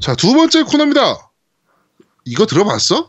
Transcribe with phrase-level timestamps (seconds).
[0.00, 1.30] 자, 두 번째 코너입니다.
[2.24, 3.08] 이거 들어봤어?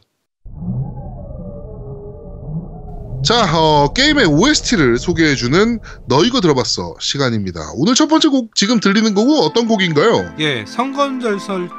[3.23, 7.71] 자, 어, 게임의 OST를 소개해주는 너 이거 들어봤어 시간입니다.
[7.75, 10.35] 오늘 첫 번째 곡 지금 들리는 곡은 어떤 곡인가요?
[10.39, 11.69] 예, 성검전설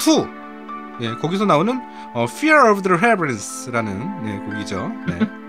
[1.00, 1.04] 2.
[1.06, 1.80] 예, 거기서 나오는
[2.14, 4.90] 어, Fear of the Heavens라는 네, 곡이죠.
[5.08, 5.18] 네.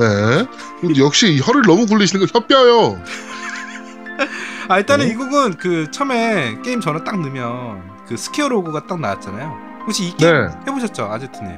[0.00, 0.98] 네.
[0.98, 3.00] 역시 혀를 너무 굴리시는 거 혀뼈요.
[4.68, 5.08] 아 일단은 어?
[5.08, 9.56] 이 곡은 그 처음에 게임 전에 딱 넣으면 그 스퀘어 로고가 딱 나왔잖아요.
[9.86, 10.48] 혹시 이 게임 네.
[10.68, 11.52] 해보셨죠, 아제트님?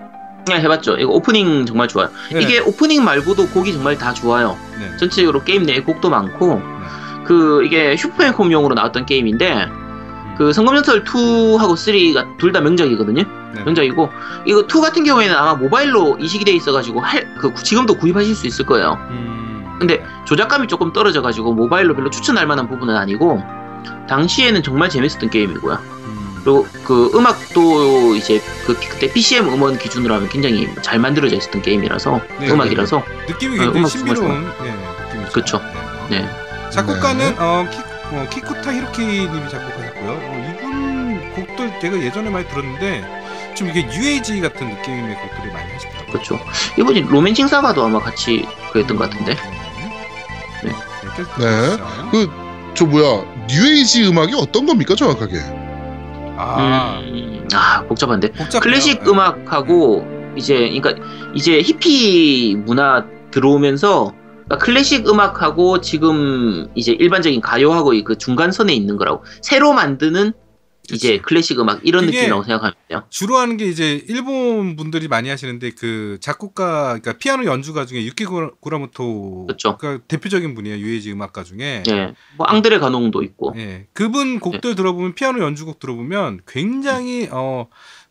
[0.47, 0.99] 네, 해봤죠.
[0.99, 2.09] 이거 오프닝 정말 좋아요.
[2.33, 2.43] 네.
[2.43, 4.57] 이게 오프닝 말고도 곡이 정말 다 좋아요.
[4.79, 4.97] 네.
[4.97, 6.63] 전체적으로 게임 내에 곡도 많고
[7.25, 9.67] 그 이게 슈퍼앤콤용으로 나왔던 게임인데
[10.39, 13.25] 그 성검전설 2하고 3가 둘 다 명작이거든요.
[13.53, 13.65] 네.
[13.65, 14.09] 명작이고
[14.47, 18.65] 이거 2 같은 경우에는 아마 모바일로 이식이 돼 있어가지고 할 그 지금도 구입하실 수 있을
[18.65, 18.97] 거예요.
[19.11, 23.43] 음, 근데 조작감이 조금 떨어져가지고 모바일로 별로 추천할 만한 부분은 아니고
[24.09, 25.95] 당시에는 정말 재밌었던 게임이고요.
[26.45, 31.63] 음, 그리고 그 음악도 이제 그 그때 PCM 음원 기준으로 하면 굉장히 잘 만들어져 있었던
[31.63, 34.75] 게임이라서 네, 음악이라서 느낌이 어, 굉장히 음악 신비로운 네,
[35.07, 35.33] 느낌이죠.
[35.33, 35.61] 그쵸.
[36.11, 36.21] 네.
[36.21, 36.71] 네.
[36.71, 37.79] 작곡가는 어, 키,
[38.15, 40.11] 어, 키쿠타 히로키님이 작곡하셨고요.
[40.11, 46.13] 어, 이분 곡들 제가 예전에 많이 들었는데 좀 이게 UAG 같은 느낌의 곡들을 많이 하시더라고요.
[46.13, 46.39] 그렇죠.
[46.79, 49.35] 이번에 로맨싱 사가도 아마 같이 그랬던 것 같은데.
[50.63, 50.71] 네.
[50.71, 50.73] 네.
[51.39, 51.45] 네.
[51.45, 52.09] 들어주시죠.
[52.11, 55.64] 그, 저 뭐야, 뉴에이지 음악이 어떤 겁니까, 정확하게?
[56.45, 58.33] 아, 음, 아 복잡한데.
[58.33, 58.61] 복잡해요.
[58.61, 59.11] 클래식 네.
[59.11, 60.07] 음악하고
[60.37, 60.95] 이제 그러니까
[61.35, 64.13] 이제 히피 문화 들어오면서
[64.45, 70.33] 그러니까 클래식 음악하고 지금 이제 일반적인 가요하고 이그 중간선에 있는 거라고 새로 만드는
[70.93, 73.05] 이제 클래식 음악 이런 느낌이라고 생각하면 돼요.
[73.09, 78.27] 주로 하는 게 이제 일본 분들이 많이 하시는데 그 작곡가 그러니까 피아노 연주가 중에 유키
[78.27, 79.79] 구라- 구라모토 그쵸.
[79.79, 83.55] 가 대표적인 분이에요 뉴에이지 음악가 중에 예, 뭐 앙드레 가농도 있고.
[83.57, 83.87] 예.
[83.95, 87.69] 그분 곡들 들어보면 피아노 연주곡 들어보면 굉장히 어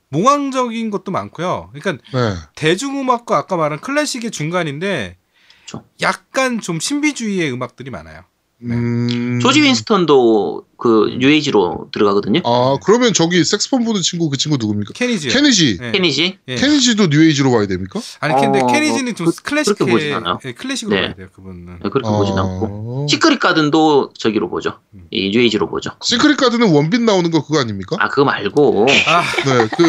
[0.09, 1.71] 몽환적인 것도 많고요.
[1.73, 2.35] 그러니까 네.
[2.55, 5.17] 대중음악과 아까 말한 클래식의 중간인데
[5.65, 5.83] 그쵸.
[6.01, 8.23] 약간 좀 신비주의의 음악들이 많아요.
[8.65, 8.75] 네.
[8.75, 9.39] 음...
[9.41, 12.41] 조지 윈스턴도 그 뉴에이지로 들어가거든요.
[12.45, 14.93] 아, 그러면 저기 색스폰 부는 친구, 그 친구 누굽니까?
[14.93, 15.29] 케니지.
[15.29, 15.77] 케니지.
[15.81, 15.91] 예.
[15.91, 16.37] 케니지.
[16.47, 16.55] 예.
[16.55, 18.01] 케니지도 뉴에이지로 와야 됩니까?
[18.19, 20.39] 아니 근데 어, 케니지는 좀 그- 클래식 그렇게 보진 않아요.
[20.45, 21.01] 예, 클래식으로 네.
[21.01, 21.79] 가야 돼요 그분은.
[21.83, 23.05] 네, 그렇게 보진 않고.
[23.05, 23.07] 아...
[23.09, 24.79] 시크릿 가든도 저기로 보죠.
[24.93, 25.07] 음.
[25.11, 25.91] 이 뉴에이지로 보죠.
[26.01, 27.97] 시크릿 가든은 원빈 나오는 거 그거 아닙니까?
[27.99, 29.83] 아 그거 말고 아 네, 그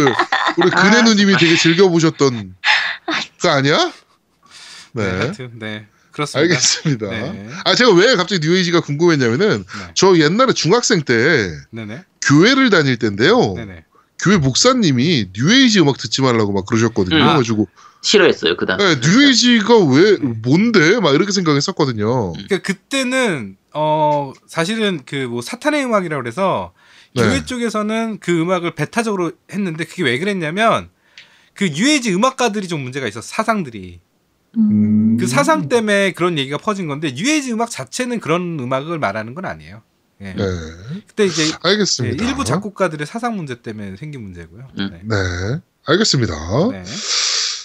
[0.58, 2.54] 우리 그네 아, 누님이 되게 즐겨 보셨던
[3.36, 3.92] 그거 아니야?
[4.92, 5.04] 네.
[5.04, 6.38] 네, 하여튼 네 그렇습니다.
[6.54, 7.10] 알겠습니다.
[7.10, 7.48] 네.
[7.64, 9.90] 아 제가 왜 갑자기 뉴에이지가 궁금했냐면은 네.
[9.94, 12.04] 저 옛날에 중학생 때 네네.
[12.22, 13.54] 교회를 다닐 때인데요.
[13.54, 13.84] 네네.
[14.20, 17.16] 교회 목사님이 뉴에이지 음악 듣지 말라고 막 그러셨거든요.
[17.16, 17.20] 음.
[17.20, 17.68] 그래가지고
[18.00, 18.86] 싫어했어요 그 당시.
[18.86, 22.32] 네, 뉴에이지가 왜 뭔데 막 이렇게 생각했었거든요.
[22.32, 26.72] 그러니까 그때는 어 사실은 그 뭐 사탄의 음악이라고 그래서
[27.16, 27.22] 네.
[27.22, 30.90] 교회 쪽에서는 그 음악을 배타적으로 했는데 그게 왜 그랬냐면
[31.54, 34.00] 그 유해지 음악가들이 좀 문제가 있어 서 사상들이
[34.56, 35.16] 음.
[35.18, 39.82] 그 사상 때문에 그런 얘기가 퍼진 건데 유해지 음악 자체는 그런 음악을 말하는 건 아니에요.
[40.20, 40.32] 예.
[40.32, 40.44] 네,
[41.08, 42.24] 그때 이제 예, 알겠습니다.
[42.24, 44.68] 일부 작곡가들의 사상 문제 때문에 생긴 문제고요.
[44.78, 44.90] 음.
[44.92, 45.00] 네.
[45.02, 46.34] 네, 알겠습니다.
[46.70, 46.84] 네.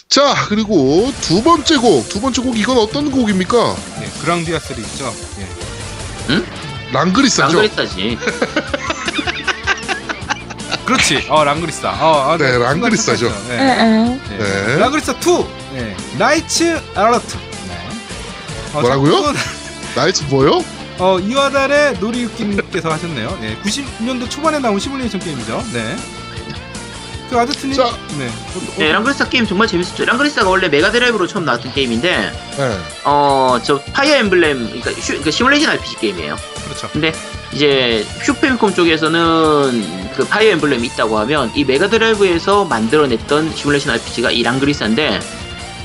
[0.08, 3.76] 자 그리고 두 번째 곡, 두 번째 곡 이건 어떤 곡입니까?
[4.00, 4.10] 네.
[4.22, 5.14] 그랑디아스를 있죠.
[5.40, 6.90] 예.
[6.92, 7.62] 랑그리사죠.
[7.62, 8.18] 랑그리사죠.
[10.86, 11.28] 그렇지.
[11.30, 11.92] 어 랑그리사.
[11.92, 13.30] 어, 어, 네, 순간 랑그리사죠.
[13.48, 13.60] 네.
[13.60, 14.38] 응, 네.
[14.38, 14.78] 네.
[14.78, 15.59] 랑그리사 2.
[15.74, 15.96] 네.
[16.18, 17.38] Knights Errant.
[17.68, 17.90] 네.
[18.74, 19.34] 어, 뭐라고요?
[19.96, 20.64] Knights 뭐요?
[20.98, 23.38] 어, 이와다레 노리유키님께서 하셨네요.
[23.42, 23.58] 네.
[23.64, 25.64] 90년도 초반에 나온 시뮬레이션 게임이죠.
[25.74, 25.96] 네.
[27.30, 27.76] 그 아제트님.
[27.76, 27.84] 자.
[28.18, 28.28] 네.
[28.28, 30.06] 어, 네, 랑그리사 게임 정말 재밌었죠.
[30.06, 32.78] 랑그리사가 원래 메가드라이브로 처음 나왔던 게임인데, 네.
[33.06, 36.36] 어, 저 파이어 엠블렘, 그러니까, 슈, 그러니까 시뮬레이션 RPG 게임이에요.
[36.66, 36.90] 그렇죠.
[36.92, 37.14] 근데
[37.54, 45.20] 이제 슈퍼패미콤 쪽에서는 그 파이어 엠블렘이 있다고 하면 이 메가드라이브에서 만들어냈던 시뮬레이션 RPG가 이 랑그리사인데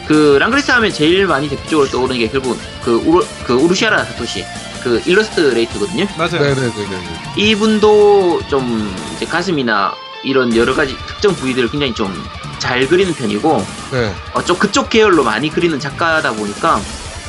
[0.07, 4.45] 그 랑그리사 하면 제일 많이 대표적으로 떠오르는 게 결국 그, 우르, 그 우르시하라 사토시
[4.83, 6.07] 그 일러스트레이터거든요.
[6.19, 6.41] 맞아요.
[6.43, 7.33] 네네네네.
[7.37, 12.13] 이분도 좀 이제 가슴이나 이런 여러 가지 특정 부위들을 굉장히 좀
[12.65, 14.15] 잘 그리는 편이고 네.
[14.33, 16.81] 어, 좀 그쪽 계열로 많이 그리는 작가다 보니까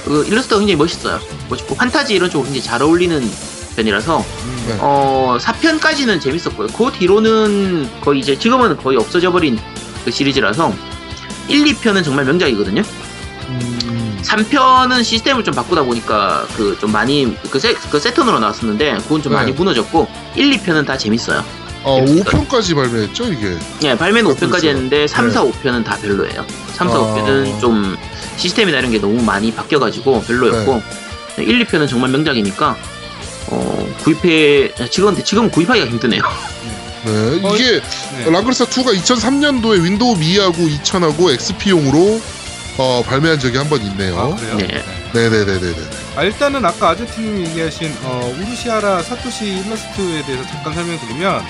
[0.06, 1.20] 그 일러스트가 굉장히 멋있어요.
[1.50, 3.30] 멋있고 판타지 이런 쪽으로 굉장히 잘 어울리는
[3.76, 4.66] 편이라서 음.
[4.70, 4.78] 네.
[4.80, 6.68] 어 4편까지는 재밌었고요.
[6.68, 9.60] 그 뒤로는 거의 이제 지금은 거의 없어져 버린
[10.06, 10.74] 그 시리즈라서
[11.48, 12.82] 1, 2편은 정말 명작이거든요.
[13.50, 19.22] 음, 3편은 시스템을 좀 바꾸다 보니까 그 좀 많이 그, 세, 그 세턴으로 나왔었는데 그건
[19.22, 19.38] 좀 네.
[19.40, 21.40] 많이 무너졌고 1, 2편은 다 재밌어요.
[21.84, 23.56] 아, 5편까지 발매했죠, 이게?
[23.84, 24.48] 예, 발매는 그렇죠.
[24.52, 25.34] 5편까지 했는데 3, 네.
[25.34, 26.44] 4, 5편은 다 별로예요.
[26.74, 27.00] 3, 4, 아.
[27.00, 27.96] 5편은 좀
[28.38, 30.82] 시스템이나 이런 게 너무 많이 바뀌어가지고 별로였고
[31.38, 31.44] 네.
[31.44, 32.76] 1, 2편은 정말 명작이니까
[33.52, 36.24] 어, 구입해 지금 근데 지금 구입하기가 힘드네요.
[37.06, 37.82] 네, 어, 이게
[38.18, 38.30] 네.
[38.32, 42.22] 랑그리사 2가 2003년도에 윈도우 미하고 2000하고 XP용으로
[42.78, 44.20] 어, 발매한 적이 한 번 있네요.
[44.20, 44.56] 아, 그래요?
[44.58, 44.68] 네.
[44.68, 44.84] 네.
[45.14, 45.76] 네네네네네.
[46.18, 51.44] 아, 일단은 아까 아제트님이 얘기하신 어, 우르시하라 사토시 일러스트에 대해서 잠깐 설명드리면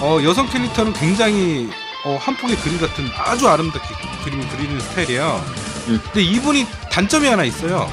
[0.00, 1.68] 어, 여성 캐릭터는 굉장히
[2.04, 3.88] 어, 한 폭의 그림 같은 아주 아름답게
[4.24, 5.44] 그림을 그리는 스타일이에요.
[5.88, 6.00] 음.
[6.04, 7.90] 근데 이분이 단점이 하나 있어요.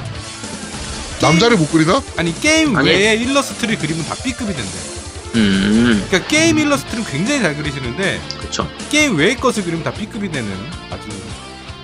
[1.20, 2.00] 남자를 못 그리나?
[2.16, 2.88] 아니 게임 아니.
[2.90, 4.95] 외에 일러스트를 그리면 다 B급이 된대.
[5.36, 8.68] 음, 그러니까 게임 일러스트는 굉장히 잘 그리시는데 그쵸.
[8.90, 10.50] 게임 외의 것을 그리면 다 B급이 되는
[10.90, 11.08] 아주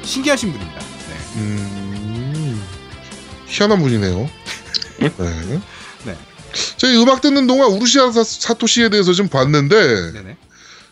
[0.05, 0.81] 신기하신 분입니다.
[0.81, 1.17] 네.
[1.41, 2.63] 음,
[3.47, 4.31] 희한한 분이네요.
[5.03, 5.09] 예?
[5.09, 5.61] 네.
[6.05, 6.17] 네.
[6.77, 10.37] 저희 음악 듣는 동안 우르시하라 사- 사토시에 대해서 좀 봤는데 네네.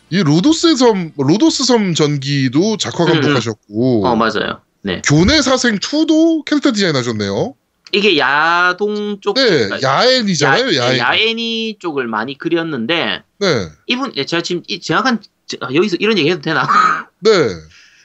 [0.09, 3.13] 이 로도스 섬 로도스 섬 전기도 작화 음, 음.
[3.13, 4.61] 감독하셨고 어, 맞아요.
[4.83, 5.01] 네.
[5.05, 7.53] 교내 사생 2도 캐릭터 디자인 하셨네요.
[7.93, 9.35] 이게 야동 쪽.
[9.35, 10.75] 네, 그러니까 야애니잖아요.
[10.77, 10.97] 야, 야애니.
[10.99, 16.17] 야애니 쪽을 많이 그렸는데, 네, 이분, 예, 제가 지금 이 정확한, 저- 아, 여기서 이런
[16.17, 16.67] 얘기 해도 되나?
[17.19, 17.31] 네.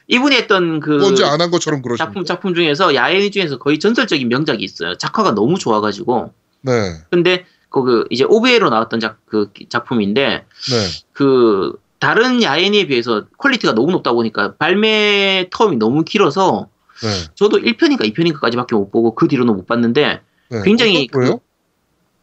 [0.09, 2.05] 이분이 했던 그 뭔지 안 한 것처럼 그러십니다.
[2.05, 4.95] 작품, 작품 중에서 야애니 중에서 거의 전설적인 명작이 있어요.
[4.97, 6.33] 작화가 너무 좋아가지고.
[6.61, 6.71] 네,
[7.11, 10.87] 근데, 그, 그 이제 OVA로 나왔던 작, 그 작품인데, 네.
[11.13, 16.67] 그, 다른 야애니에 비해서 quality가 너무 높다 보니까 발매 term이 너무 길어서
[17.03, 17.27] 네.
[17.35, 20.61] 저도 1편인가 2편인가까지밖에 못 보고 그 뒤로는 못 봤는데 네.
[20.63, 21.39] 굉장히 거예요?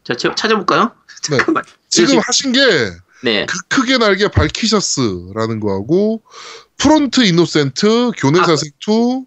[0.03, 0.93] 자 저- 찾아볼까요?
[1.31, 1.37] 네.
[1.37, 1.65] 잠깐만.
[1.89, 2.61] 지금 하신 게
[3.23, 3.47] 네.
[3.47, 6.23] 그 크게 날개 발키셔스라는 거하고
[6.77, 9.25] 프론트 이노센트, 교내 아, 2,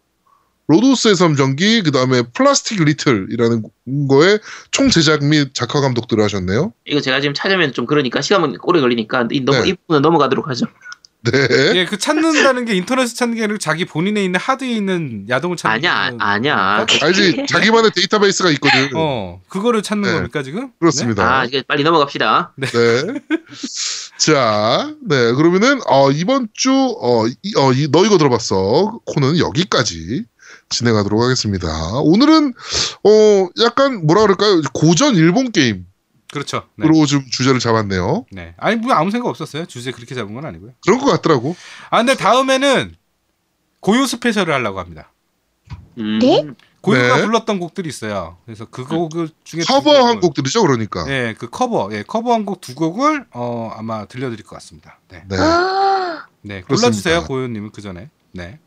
[0.67, 3.63] 로도스의 섬전기, 그 다음에 플라스틱 리틀이라는
[4.09, 4.39] 거에
[4.71, 6.73] 총 제작 및 작화 감독들을 하셨네요.
[6.85, 9.69] 이거 제가 지금 찾으면 좀 그러니까 시간은 오래 걸리니까 이, 넘어, 네.
[9.69, 10.65] 이 부분은 넘어가도록 하죠.
[11.31, 11.75] 네.
[11.75, 15.75] 예, 그 찾는다는 게 인터넷에 찾는 게 아니라 자기 본인에 있는 하드에 있는 야동을 찾는
[15.77, 16.85] 아니야, 거는- 아니야.
[17.01, 17.45] 알지?
[17.49, 18.89] 자기만의 데이터베이스가 있거든.
[18.95, 20.15] 어, 그거를 찾는 네.
[20.15, 20.71] 겁니까 지금?
[20.79, 21.39] 그렇습니다.
[21.39, 22.53] 아, 이제 빨리 넘어갑시다.
[22.57, 22.67] 네.
[24.17, 25.33] 자, 네.
[25.33, 28.99] 그러면은, 어, 이번 주, 어, 이, 어, 이, 너 이거 들어봤어.
[29.05, 30.23] 코너는 여기까지
[30.69, 31.67] 진행하도록 하겠습니다.
[32.01, 32.53] 오늘은,
[33.03, 34.61] 어, 약간, 뭐라 그럴까요?
[34.73, 35.85] 고전 일본 네.
[36.31, 36.67] 그렇죠.
[36.75, 36.87] 네.
[37.05, 38.25] 좀 주제를 잡았네요.
[38.31, 38.53] 네.
[38.57, 39.65] 아니 뭐 아무 생각 없었어요.
[39.65, 40.71] 주제 그렇게 잡은 건 아니고요.
[40.83, 41.55] 그런 것 같더라고.
[41.89, 42.95] 아 근데 다음에는
[43.79, 45.11] 고요 special을 하려고 합니다.
[45.97, 46.45] 음, 네?
[46.81, 47.25] 고요가 네.
[47.25, 48.37] 불렀던 곡들이 있어요.
[48.45, 49.11] 그래서 그곡
[49.43, 51.03] 중에 두 커버한 곡을- 곡들이죠, 그러니까.
[51.05, 54.99] 네, 그 커버, 예, 커버한 곡 두 곡을 어 아마 들려드릴 것 같습니다.
[55.09, 55.37] 네, 네.
[55.37, 56.61] 아, 네.
[56.61, 58.09] 골라주세요, 고요님은 그 전에.
[58.31, 58.59] 네,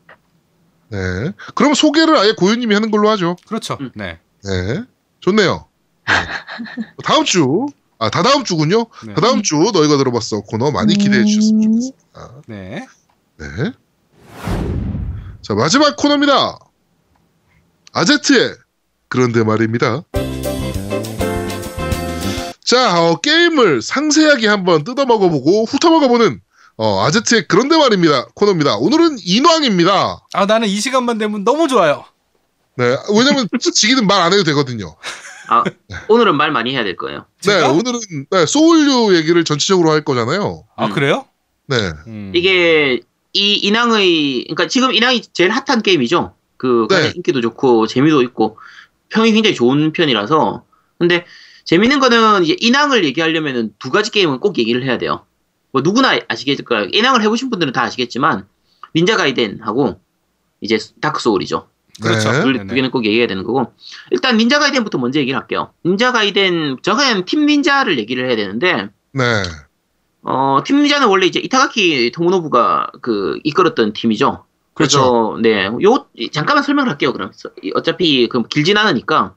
[0.89, 1.31] 네.
[1.55, 3.37] 그럼 소개를 아예 고요님이 하는 걸로 하죠.
[3.47, 3.77] 그렇죠.
[3.79, 3.91] 음.
[3.95, 4.83] 네, 네.
[5.21, 5.65] 좋네요.
[6.11, 6.83] 네.
[7.03, 7.65] 다음 주,
[7.99, 8.85] 아, 다다음 주군요.
[9.05, 12.31] 네, 다다음 주 너희가 들어봤어 코너 많이 기대해 주셨으면 좋겠습니다.
[12.47, 12.85] 네.
[13.37, 13.45] 네.
[15.41, 16.57] 자, 마지막 코너입니다.
[17.93, 18.55] 아제트의
[19.09, 20.03] 그런데 말입니다.
[22.63, 26.39] 자, 어, 게임을 상세하게 한번 뜯어먹어보고 훑어먹어보는
[26.77, 28.27] 어, 아제트의 그런데 말입니다.
[28.33, 28.77] 코너입니다.
[28.77, 30.19] 오늘은 인왕입니다.
[30.33, 32.05] 아 나는 이 시간만 되면 너무 좋아요.
[32.77, 34.95] 네, 왜냐면 지기는 말 안 해도 되거든요.
[35.51, 35.63] 아,
[36.07, 37.25] 오늘은 말 많이 해야 될 거예요.
[37.43, 37.71] 네, 제가?
[37.71, 37.99] 오늘은
[38.31, 40.63] 네, 소울류 얘기를 전체적으로 할 거잖아요.
[40.77, 40.91] 아 음.
[40.91, 41.25] 그래요?
[41.67, 41.75] 네,
[42.07, 42.31] 음.
[42.33, 43.01] 이게
[43.33, 46.33] 이 인왕의 그러니까 지금 인왕이 제일 hot한 게임이죠.
[46.55, 47.11] 그 네.
[47.15, 48.57] 인기도 좋고 재미도 있고
[49.09, 50.63] 평이 굉장히 좋은 편이라서
[50.97, 51.25] 근데
[51.65, 55.25] 재밌는 거는 이제 인왕을 얘기하려면은 두 가지 게임은 꼭 얘기를 해야 돼요.
[55.71, 56.87] 뭐 누구나 아시겠을 거예요.
[56.91, 58.47] 인왕을 해보신 분들은 다 아시겠지만
[58.95, 59.99] 닌자 가이덴하고
[60.61, 61.67] 이제 다크 소울이죠.
[62.01, 62.31] 그렇죠.
[62.31, 62.41] 네.
[62.41, 62.67] 두, 네네.
[62.67, 63.73] 두 개는 꼭 얘기해야 되는 거고
[64.11, 65.71] 일단 닌자 가이덴부터 먼저 얘기를 할게요.
[65.85, 69.43] 닌자 가이덴 저는 팀 닌자를 얘기를 해야 되는데 네,
[70.23, 74.45] 어, 팀 닌자는 원래 이제 이타가키 토모노부가 그 이끌었던 팀이죠.
[74.73, 75.37] 그렇죠.
[75.41, 77.11] 그래서 네, 요 잠깐만 설명을 할게요.
[77.13, 77.31] 그럼
[77.75, 79.35] 어차피 그 길진 않으니까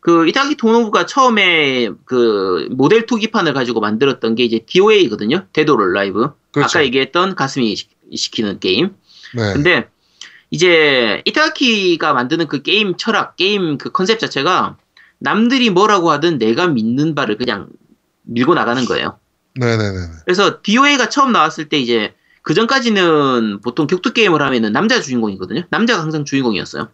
[0.00, 5.46] 그 이타가키 토모노부가 처음에 그 모델 투기판을 가지고 만들었던 게 이제 DOA거든요.
[5.52, 6.30] Dead or Alive.
[6.52, 6.78] 그렇죠.
[6.78, 8.94] 아까 얘기했던 가슴이 시- 시키는 게임.
[9.34, 9.88] 네, 근데
[10.50, 14.76] 이제 이타가키가 만드는 그 게임 철학, 게임 그 컨셉 자체가
[15.18, 17.68] 남들이 뭐라고 하든 내가 믿는 바를 그냥
[18.22, 19.18] 밀고 나가는 거예요.
[19.54, 19.98] 네, 네, 네.
[20.24, 25.62] 그래서 DOA가 처음 나왔을 때 이제 그 전까지는 보통 격투 게임을 하면은 남자 주인공이거든요.
[25.70, 26.88] 남자가 항상 주인공이었어요.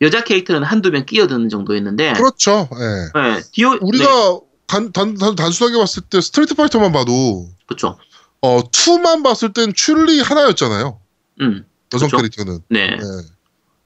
[0.00, 2.68] 여자 캐릭터는 한두 명 끼어드는 정도였는데, 그렇죠.
[2.72, 3.10] 네.
[3.14, 7.98] 네, DO 우리가 네, 단, 단, 단, 단순하게 봤을 때 스트리트 파이터만 봐도 그렇죠.
[8.40, 11.00] 어, 2만 봤을 땐 춘리 하나였잖아요.
[11.40, 12.16] 음, 여성 그쵸.
[12.18, 12.58] 캐릭터는.
[12.68, 12.90] 네.
[12.96, 13.02] 네.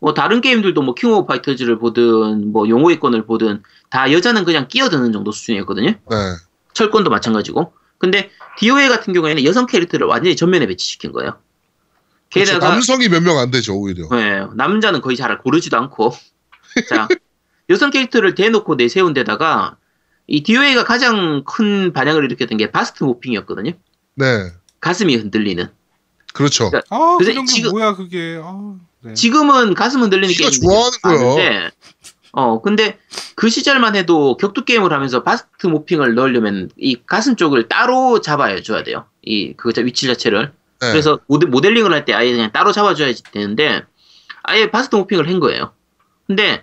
[0.00, 4.68] 뭐 다른 게임들도 뭐 킹 오브 파이터즈를 보든 뭐 용호의 권을 보든 다 여자는 그냥
[4.68, 5.88] 끼어드는 정도 수준이었거든요.
[5.90, 6.16] 네.
[6.72, 7.72] 철권도 마찬가지고.
[7.98, 11.36] 근데 DOA 같은 경우에는 여성 캐릭터를 완전히 전면에 배치시킨 거예요.
[12.32, 12.52] 그렇죠.
[12.52, 14.06] 게다가 남성이 몇 명 안 되죠, 오히려.
[14.10, 16.12] 네, 남자는 거의 잘 고르지도 않고.
[16.88, 17.08] 자,
[17.70, 19.76] 여성 캐릭터를 대놓고 내세운 데다가
[20.28, 23.72] 이 DOA가 가장 큰 반향을 일으켰던 게 bust morphing이었거든요.
[24.14, 24.52] 네.
[24.80, 25.68] 가슴이 흔들리는.
[26.38, 26.70] 그렇죠.
[26.70, 28.40] 그러니까 아, 그래서 그런 게 지금- 뭐야 그게.
[28.42, 29.14] 아, 네.
[29.14, 31.20] 지금은 가슴 흔들리는 게임이 좋아하는 거예요.
[31.36, 31.70] 많은데,
[32.32, 32.98] 어, 근데
[33.36, 38.82] 그 시절만 해도 격투 게임을 하면서 bust morphing을 넣으려면 이 가슴 쪽을 따로 잡아야 줘야
[38.82, 39.04] 돼요.
[39.22, 40.52] 이, 그 위치 자체를.
[40.80, 40.90] 네.
[40.92, 43.82] 그래서 모델, 모델링을 할 때 아예 그냥 따로 잡아줘야 되는데,
[44.44, 45.72] 아예 bust morphing을 한 거예요.
[46.26, 46.62] 근데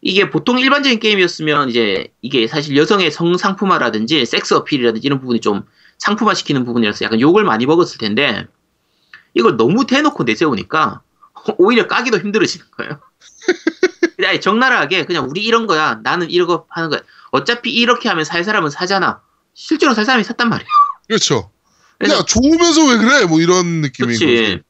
[0.00, 5.62] 이게 보통 일반적인 게임이었으면 이제 이게 사실 여성의 성 상품화라든지 섹스 어필이라든지 이런 부분이 좀
[5.98, 8.46] 상품화 시키는 부분이라서 약간 욕을 많이 먹었을 텐데,
[9.34, 11.02] 이걸 너무 대놓고 내세우니까
[11.58, 13.00] 오히려 까기도 힘들어지는 거예요.
[14.16, 16.00] 그냥 적나라하게 그냥 우리 이런 거야.
[16.02, 17.00] 나는 이런 거 하는 거야.
[17.30, 19.20] 어차피 이렇게 하면 살 사람은 사잖아.
[19.54, 20.66] 실제로 살 사람이 샀단 말이야.
[21.06, 21.50] 그렇죠.
[22.04, 23.24] 야, 좋으면서 왜 그래?
[23.26, 24.26] 뭐 이런 느낌인 거지.
[24.26, 24.62] 그렇지.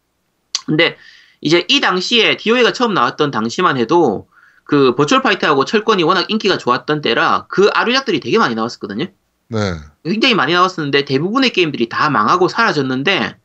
[0.67, 0.97] 근데
[1.41, 4.29] 이제 이 당시에 DOA가 처음 나왔던 당시만 해도
[4.65, 9.07] 그 버추얼 파이터하고 철권이 워낙 인기가 좋았던 때라 그 아류작들이 되게 많이 나왔었거든요.
[9.49, 9.59] 네.
[10.05, 13.37] 굉장히 많이 나왔었는데 대부분의 게임들이 다 망하고 사라졌는데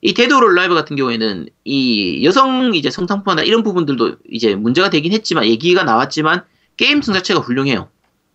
[0.00, 5.12] 이 데드 오어 얼라이브 같은 경우에는 이 여성 이제 성상품화나 이런 부분들도 이제 문제가 되긴
[5.12, 6.44] 했지만 얘기가 나왔지만
[6.76, 7.88] 게임성 자체가 훌륭해요.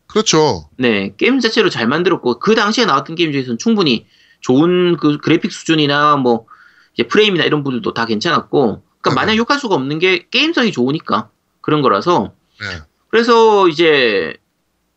[0.08, 0.70] 그렇죠.
[0.78, 4.06] 네, 게임 자체로 잘 만들었고 그 당시에 나왔던 게임 중에서는 충분히
[4.42, 6.46] 좋은 그 그래픽 수준이나 뭐
[6.94, 9.16] 이제 프레임이나 이런 부분들도 다 괜찮았고 그러니까 네.
[9.16, 11.30] 마냥 욕할 수가 없는 게 게임성이 좋으니까
[11.62, 12.82] 그런 거라서 네.
[13.10, 14.36] 그래서 이제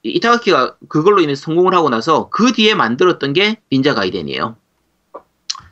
[0.02, 4.56] 이- 이타가키가 그걸로 인해서 성공을 하고 나서 그 뒤에 만들었던 게 닌자 가이덴이에요.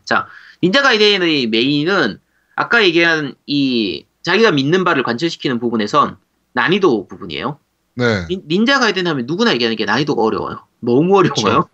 [0.04, 0.26] 자,
[0.64, 2.18] 닌자 가이덴의 메인은
[2.56, 6.16] 아까 얘기한 이 자기가 믿는 바를 관철시키는 부분에선
[6.54, 7.58] 난이도 부분이에요.
[7.96, 8.26] 네.
[8.28, 10.64] 닌- 닌자 가이덴 하면 누구나 얘기하는 게 난이도가 어려워요.
[10.80, 11.68] 너무 어려워요.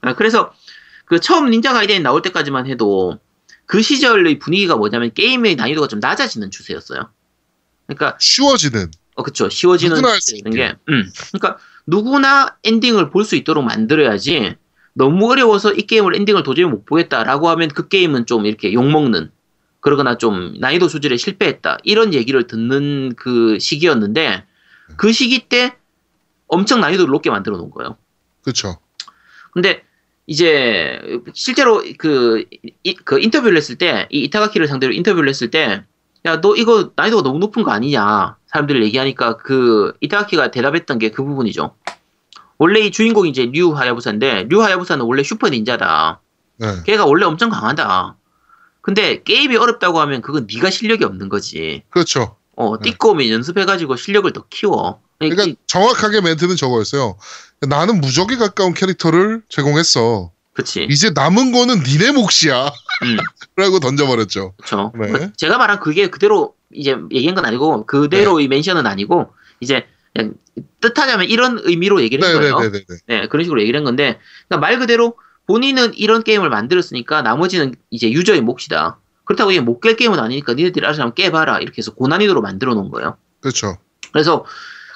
[0.00, 0.52] 아, 그래서
[1.04, 3.18] 그 처음 닌자 가이덴 나올 때까지만 해도
[3.66, 7.08] 그 시절의 분위기가 뭐냐면 게임의 난이도가 좀 낮아지는 추세였어요.
[7.86, 8.90] 그러니까 쉬워지는.
[9.14, 9.96] 어 그쵸 쉬워지는
[10.50, 14.56] 게, 음, 그러니까 누구나 엔딩을 볼 수 있도록 만들어야지
[14.98, 19.30] 너무 어려워서 이 게임을 엔딩을 도저히 못 보겠다라고 하면 그 게임은 좀 이렇게 욕먹는
[19.80, 24.44] 그러거나 좀 난이도 수준에 실패했다 이런 얘기를 듣는 그 시기였는데
[24.96, 25.74] 그 시기 때
[26.48, 27.96] 엄청 난이도를 높게 만들어 놓은 거예요.
[28.42, 28.78] 그렇죠.
[29.52, 29.82] 근데
[30.26, 30.98] 이제
[31.34, 32.44] 실제로 그,
[32.82, 35.84] 이- 그 인터뷰를 했을 때 이 이타가키를 상대로 인터뷰를 했을 때
[36.24, 41.22] 야 너 이거 난이도가 너무 높은 거 아니냐 사람들이 얘기하니까 그 이타가키가 대답했던 게 그
[41.22, 41.76] 부분이죠.
[42.58, 46.20] 원래 이 주인공이 이제 류 하야부사인데 류 하야부사는 원래 슈퍼 닌자다.
[46.58, 46.66] 네.
[46.84, 48.16] 걔가 원래 엄청 강하다.
[48.80, 51.82] 근데 게임이 어렵다고 하면 그건 네가 실력이 없는 거지.
[51.90, 52.36] 그렇죠.
[52.54, 52.90] 어, 네.
[52.90, 55.00] 띠꺼 오면 연습해가지고 실력을 더 키워.
[55.18, 57.16] 그러니까 정확하게 멘트는 저거였어요.
[57.60, 60.30] 나는 무적에 가까운 캐릭터를 제공했어.
[60.52, 60.86] 그치.
[60.88, 62.66] 이제 남은 거는 니네 몫이야.
[63.02, 63.16] 음.
[63.56, 64.54] 라고 던져버렸죠.
[64.56, 64.92] 그렇죠.
[64.98, 65.30] 네.
[65.36, 69.86] 제가 말한 그게 그대로 이제 얘기한 건 아니고 그대로의 멘션은 아니고 이제
[70.16, 70.34] 그냥
[70.80, 72.58] 뜻하자면 이런 의미로 얘기를 한 거예요.
[72.58, 72.84] 네네네네.
[73.06, 74.18] 네, 그런 식으로 얘기를 한 건데
[74.48, 78.98] 그러니까 말 그대로 본인은 이런 게임을 만들었으니까 나머지는 이제 유저의 몫이다.
[79.24, 82.90] 그렇다고 이게 못 깰 게임은 아니니까 니네들이 알아서 한번 깨봐라 이렇게 해서 고난이도로 만들어 놓은
[82.90, 83.16] 거예요.
[83.40, 83.78] 그렇죠.
[84.12, 84.44] 그래서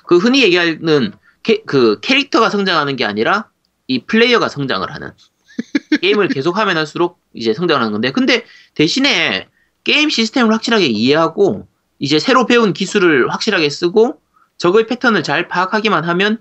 [0.06, 1.12] 그 흔히 얘기하는
[1.42, 3.48] 캐, 그 캐릭터가 성장하는 게 아니라
[3.86, 5.12] 이 플레이어가 성장을 하는
[6.00, 9.48] 게임을 계속 하면 할수록 이제 성장을 하는 건데 근데 대신에
[9.84, 11.66] 게임 시스템을 확실하게 이해하고
[11.98, 14.19] 이제 새로 배운 기술을 확실하게 쓰고
[14.60, 16.38] 적의 패턴을 잘 파악하기만 하면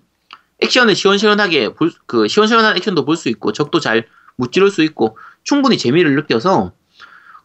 [0.59, 5.77] 액션을 시원시원하게 볼, 그 시원시원한 액션도 볼 수 있고 적도 잘 무찌를 수 있고 충분히
[5.77, 6.73] 재미를 느껴서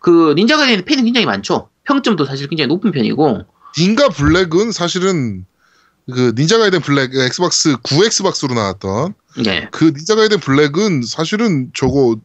[0.00, 1.70] 그 닌자 가이드는 팬이 굉장히 많죠.
[1.84, 3.46] 평점도 사실 굉장히 높은 편이고
[3.78, 5.46] 닌가 블랙은 사실은
[6.12, 9.14] 그 닌자 가이덴 블랙 엑스박스 9 엑스박스로 나왔던
[9.44, 12.16] 네, 그 닌자 가이덴 블랙은 사실은 저거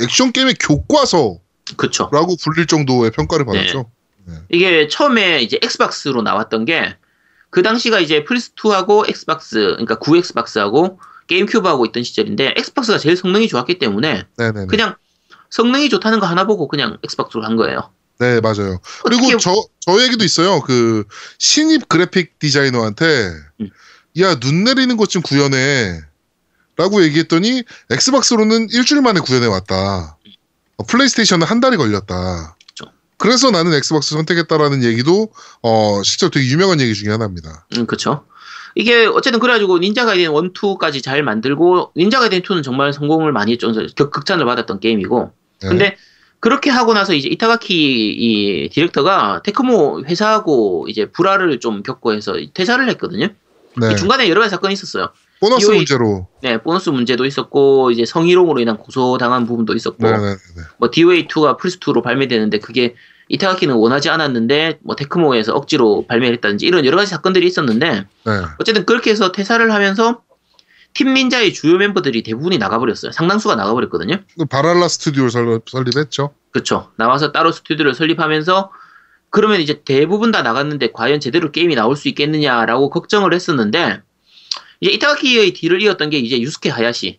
[0.00, 1.40] 액션 게임의 교과서라고
[1.76, 2.08] 그렇죠.
[2.44, 3.90] 불릴 정도의 평가를 받았죠.
[4.48, 6.96] 이게 처음에 이제 엑스박스로 나왔던 게
[7.56, 13.78] 그 당시가 이제 플스2하고 엑스박스, 그러니까 9 엑스박스하고 게임큐브하고 있던 시절인데 엑스박스가 제일 성능이 좋았기
[13.78, 14.66] 때문에 네네네.
[14.66, 14.94] 그냥
[15.48, 17.90] 성능이 좋다는 거 하나 보고 그냥 엑스박스로 간 거예요.
[18.18, 18.78] 네 맞아요.
[19.04, 20.60] 그리고 어떻게- 저, 저 얘기도 있어요.
[20.60, 21.04] 그
[21.38, 23.30] 신입 그래픽 디자이너한테
[23.62, 23.70] 음.
[24.20, 25.98] 야 눈 내리는 것 좀 구현해
[26.76, 30.18] 라고 얘기했더니 엑스박스로는 일주일 만에 구현해 왔다.
[30.76, 32.54] 어, 플레이스테이션은 한 달이 걸렸다.
[33.18, 35.28] 그래서 나는 엑스박스 선택했다라는 얘기도
[35.62, 37.66] 어 실제로 되게 유명한 얘기 중에 하나입니다.
[37.76, 38.24] 음, 그쵸.
[38.74, 43.52] 이게 어쨌든 그래가지고 닌자 가이덴 1, 2까지 잘 만들고 닌자 가이덴 2는 정말 성공을 많이
[43.52, 43.72] 했죠.
[43.96, 45.32] 극- 극찬을 받았던 게임이고
[45.62, 45.68] 네.
[45.68, 45.96] 근데
[46.40, 52.86] 그렇게 하고 나서 이제 이타가키 이 디렉터가 테크모 회사하고 이제 불화를 좀 겪고 해서 퇴사를
[52.90, 53.28] 했거든요.
[53.80, 53.92] 네.
[53.92, 55.08] 이 중간에 여러 가지 사건이 있었어요.
[55.40, 60.36] 보너스 DOA 문제로 네, 보너스 문제도 있었고 이제 성희롱으로 인한 고소 당한 부분도 있었고 네네네.
[60.78, 62.94] 뭐 DOA2가 플스 2로 발매되는데 그게
[63.28, 68.32] 이타가키는 원하지 않았는데 뭐 테크모에서 억지로 발매를 했다든지 이런 여러 가지 사건들이 있었는데 네.
[68.58, 70.22] 어쨌든 그렇게 해서 퇴사를 하면서
[70.94, 73.12] 팀 닌자의 주요 멤버들이 대부분이 나가버렸어요.
[73.12, 74.20] 상당수가 나가버렸거든요.
[74.48, 76.32] 바랄라 스튜디오를 설립, 설립했죠.
[76.52, 76.90] 그쵸.
[76.96, 78.70] 나와서 따로 스튜디오를 설립하면서
[79.28, 84.00] 그러면 이제 대부분 다 나갔는데 과연 제대로 게임이 나올 수 있겠느냐라고 걱정을 했었는데
[84.80, 87.18] 이제 이타가키의 뒤를 이었던 게 이제 유스케 하야시.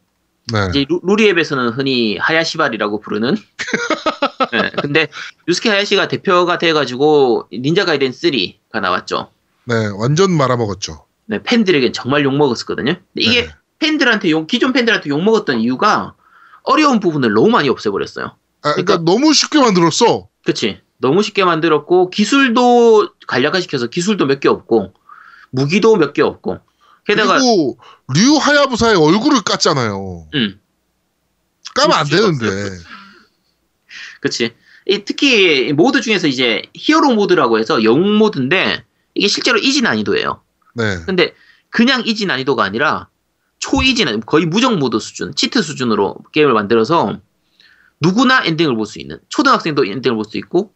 [0.53, 0.67] 네.
[0.69, 3.35] 이제 루, 루리앱에서는 흔히 하야시발이라고 부르는.
[4.51, 5.07] 네, 근데
[5.47, 9.29] 유스케 하야시가 대표가 돼가지고 닌자 가이덴 3가 나왔죠.
[9.65, 11.05] 네, 완전 말아먹었죠.
[11.25, 12.95] 네, 팬들에겐 정말 욕 먹었었거든요.
[13.15, 13.49] 이게 네.
[13.79, 16.13] 팬들한테 욕, 기존 팬들한테 욕 먹었던 이유가
[16.63, 18.25] 어려운 부분을 너무 많이 없애버렸어요.
[18.61, 20.29] 아, 그러니까, 그러니까- 너무 쉽게 만들었어.
[20.45, 20.79] 그치.
[20.99, 24.93] 너무 쉽게 만들었고, 기술도 간략화시켜서 기술도 몇 개 없고,
[25.51, 26.59] 무기도 몇 개 없고,
[27.07, 27.79] 게다가, 그리고
[28.13, 30.27] 류 하야부사의 얼굴을 깠잖아요.
[30.35, 30.59] 음,
[31.73, 32.77] 까면 안 수가 되는데.
[34.21, 34.53] 그치.
[34.85, 38.83] 이 특히 이 모드 중에서 이제 히어로 모드라고 해서 영웅 모드인데,
[39.15, 40.41] 이게 실제로 easy 난이도예요.
[40.75, 40.97] 네.
[41.05, 41.33] 근데
[41.69, 43.09] 그냥 easy 난이도가 아니라
[43.59, 47.19] 초easy 난이도, 거의 무적 모드 수준, cheat 수준으로 게임을 만들어서
[47.99, 50.73] 누구나 엔딩을 볼 수 있는, 초등학생도 엔딩을 볼 수 있고,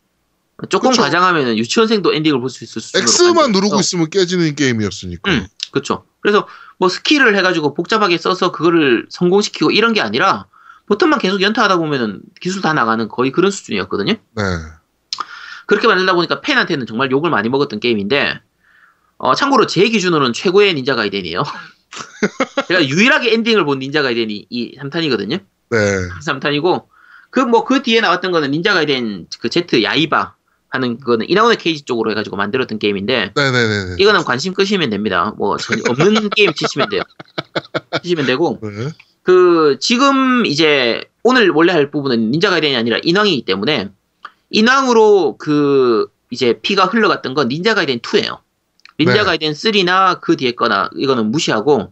[0.69, 1.01] 조금 그쵸.
[1.01, 5.31] 과장하면 유치원생도 엔딩을 볼 수 있을 수준으로 X만 만들어서 누르고 있으면 깨지는 게임이었으니까.
[5.31, 6.05] 음, 그렇죠.
[6.21, 10.45] 그래서 뭐 스킬을 해가지고 복잡하게 써서 그거를 성공시키고 이런 게 아니라
[10.87, 14.13] 버튼만 계속 연타하다 보면은 기술 다 나가는 거의 그런 수준이었거든요.
[14.13, 14.43] 네.
[15.65, 18.41] 그렇게 만들다 보니까 팬한테는 정말 욕을 많이 먹었던 게임인데
[19.17, 21.43] 어, 참고로 제 기준으로는 최고의 닌자 가이덴이에요.
[22.67, 25.39] 제가 유일하게 엔딩을 본 닌자 가이덴이 이 3탄이거든요.
[25.69, 25.77] 네.
[26.25, 26.85] 3탄이고
[27.29, 30.35] 그 뭐그 뒤에 나왔던 거는 닌자 가이덴 그 Z 야이바
[30.71, 33.95] 하는 그거는 이나오네 케이지 쪽으로 해가지고 만들었던 게임인데 네네네.
[33.99, 35.33] 이거는 관심 끄시면 됩니다.
[35.37, 35.57] 뭐
[35.89, 37.01] 없는 게임 치시면 돼요.
[38.01, 38.89] 치시면 되고 네.
[39.21, 43.89] 그 지금 이제 오늘 원래 할 부분은 닌자 가이덴이 아니라 인왕이기 때문에
[44.49, 48.39] 인왕으로 그 이제 피가 흘러갔던 건 닌자 가이덴 2예요.
[48.97, 49.23] 닌자 네.
[49.23, 51.91] 가이덴 3나 그 뒤에 거나 이거는 무시하고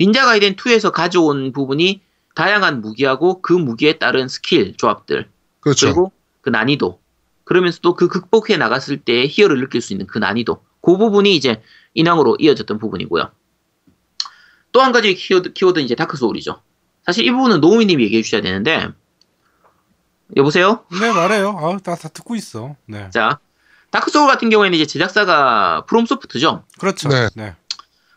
[0.00, 2.00] 닌자 가이덴 2에서 가져온 부분이
[2.34, 5.28] 다양한 무기하고 그 무기에 따른 스킬 조합들
[5.60, 5.86] 그렇죠.
[5.86, 6.98] 그리고 그 난이도
[7.46, 11.62] 그러면서도 그 극복해 나갔을 때 희열을 느낄 수 있는 그 난이도 그 부분이 이제
[11.94, 13.30] 인왕으로 이어졌던 부분이고요.
[14.72, 16.60] 또 한 가지 키워드, 키워드는 이제 다크 소울이죠.
[17.06, 18.88] 사실 이 부분은 노우미님이 얘기해 주셔야 되는데
[20.36, 20.84] 여보세요?
[21.00, 21.56] 네 말해요.
[21.58, 22.76] 아, 나다 듣고 있어.
[22.86, 23.08] 네.
[23.10, 23.38] 자
[23.90, 26.64] 다크 소울 같은 경우에는 이제 제작사가 프롬소프트죠.
[26.78, 27.08] 그렇죠.
[27.08, 27.28] 네.
[27.36, 27.54] 네.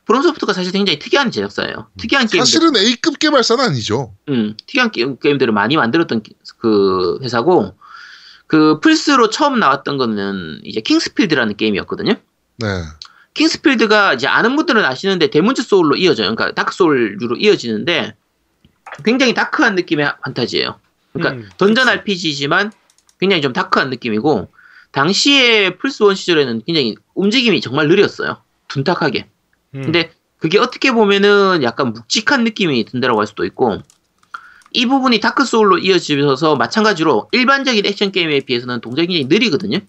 [0.06, 1.88] 프롬소프트가 사실 굉장히 특이한 제작사예요.
[2.00, 4.16] 특이한 게임들, 사실은 A급 개발사는 아니죠.
[4.28, 7.76] 음, 특이한 게, 임들을 많이 만들었던 기- 그 회사고
[8.50, 12.14] 그 플스로 처음 나왔던 거는 이제 킹스필드라는 게임이었거든요.
[12.58, 12.68] 네.
[13.36, 16.36] 킹스필드가 이제 아는 분들은 아시는데 데몬즈 소울로 이어져요.
[16.36, 18.16] 그러니까 다크 소울류로 이어지는데
[19.06, 20.80] 굉장히 dark한 느낌의 판타지예요.
[21.14, 21.98] 그러니까 음, 던전 그치.
[22.00, 22.72] RPG지만
[23.20, 24.50] 굉장히 좀 dark한 느낌이고
[24.94, 28.42] 당시에 플스 1 시절에는 굉장히 움직임이 정말 느렸어요.
[28.68, 29.28] 둔탁하게.
[29.76, 29.82] 음.
[29.84, 33.84] 근데 그게 어떻게 보면은 약간 묵직한 느낌이 든다라고 할 수도 있고
[34.72, 39.80] 이 부분이 다크 소울로 이어지면서 마찬가지로 일반적인 액션 게임에 비해서는 동작이 굉장히 느리거든요.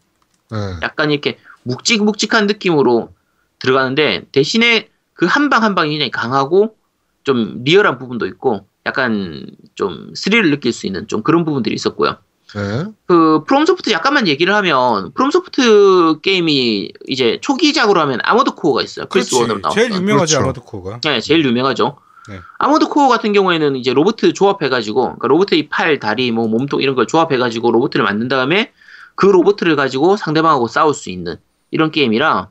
[0.50, 0.58] 네.
[0.82, 3.12] 약간 이렇게 묵직묵직한 느낌으로
[3.58, 6.76] 들어가는데 대신에 그 한 방 한 방이 굉장히 강하고
[7.24, 12.16] 좀 리얼한 부분도 있고 약간 좀 스릴을 느낄 수 있는 좀 그런 부분들이 있었고요.
[12.54, 12.84] 네.
[13.06, 19.06] 그 프롬소프트 약간만 얘기를 하면 프롬소프트 게임이 이제 초기작으로 하면 아머드 코어가 있어요.
[19.06, 19.34] 그렇지.
[19.36, 19.72] 1으로 나왔던.
[19.72, 20.42] 제일 유명하지 그렇죠.
[20.42, 21.00] 아머드 코어가.
[21.04, 21.98] 네, 제일 유명하죠.
[22.28, 22.40] 네.
[22.59, 27.06] 아머드 코어 같은 경우에는 이제 로봇 조합해가지고, 그러니까 로봇의 팔, 다리, 뭐 몸통 이런 걸
[27.06, 28.72] 조합해가지고 로봇을 만든 다음에
[29.14, 31.37] 그 로봇을 가지고 상대방하고 싸울 수 있는
[31.70, 32.48] 이런 게임이라